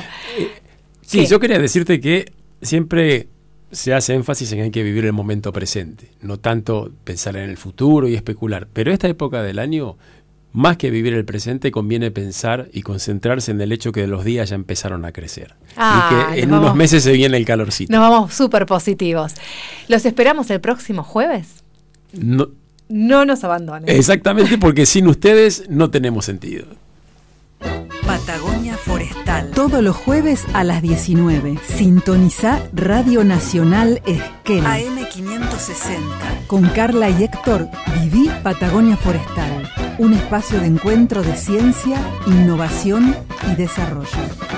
[1.03, 1.27] Sí, Sí.
[1.27, 3.29] yo quería decirte que siempre
[3.71, 7.49] se hace énfasis en que hay que vivir el momento presente, no tanto pensar en
[7.51, 8.67] el futuro y especular.
[8.73, 9.97] Pero esta época del año,
[10.53, 14.49] más que vivir el presente, conviene pensar y concentrarse en el hecho que los días
[14.51, 15.55] ya empezaron a crecer.
[15.77, 17.93] Ah, y que en vamos- unos meses se viene el calorcito.
[17.93, 19.35] Nos vamos súper positivos.
[19.89, 21.63] Los esperamos el próximo jueves.
[22.13, 22.49] No-
[22.89, 23.87] No nos abandonen.
[23.95, 26.67] exactamente porque sin ustedes no tenemos sentido.
[29.47, 31.59] Todos los jueves a las 19.
[31.67, 34.65] Sintoniza Radio Nacional Esquel.
[34.65, 36.47] AM560.
[36.47, 37.69] Con Carla y Héctor,
[38.01, 39.71] viví Patagonia Forestal.
[39.99, 43.15] Un espacio de encuentro de ciencia, innovación
[43.51, 44.58] y desarrollo.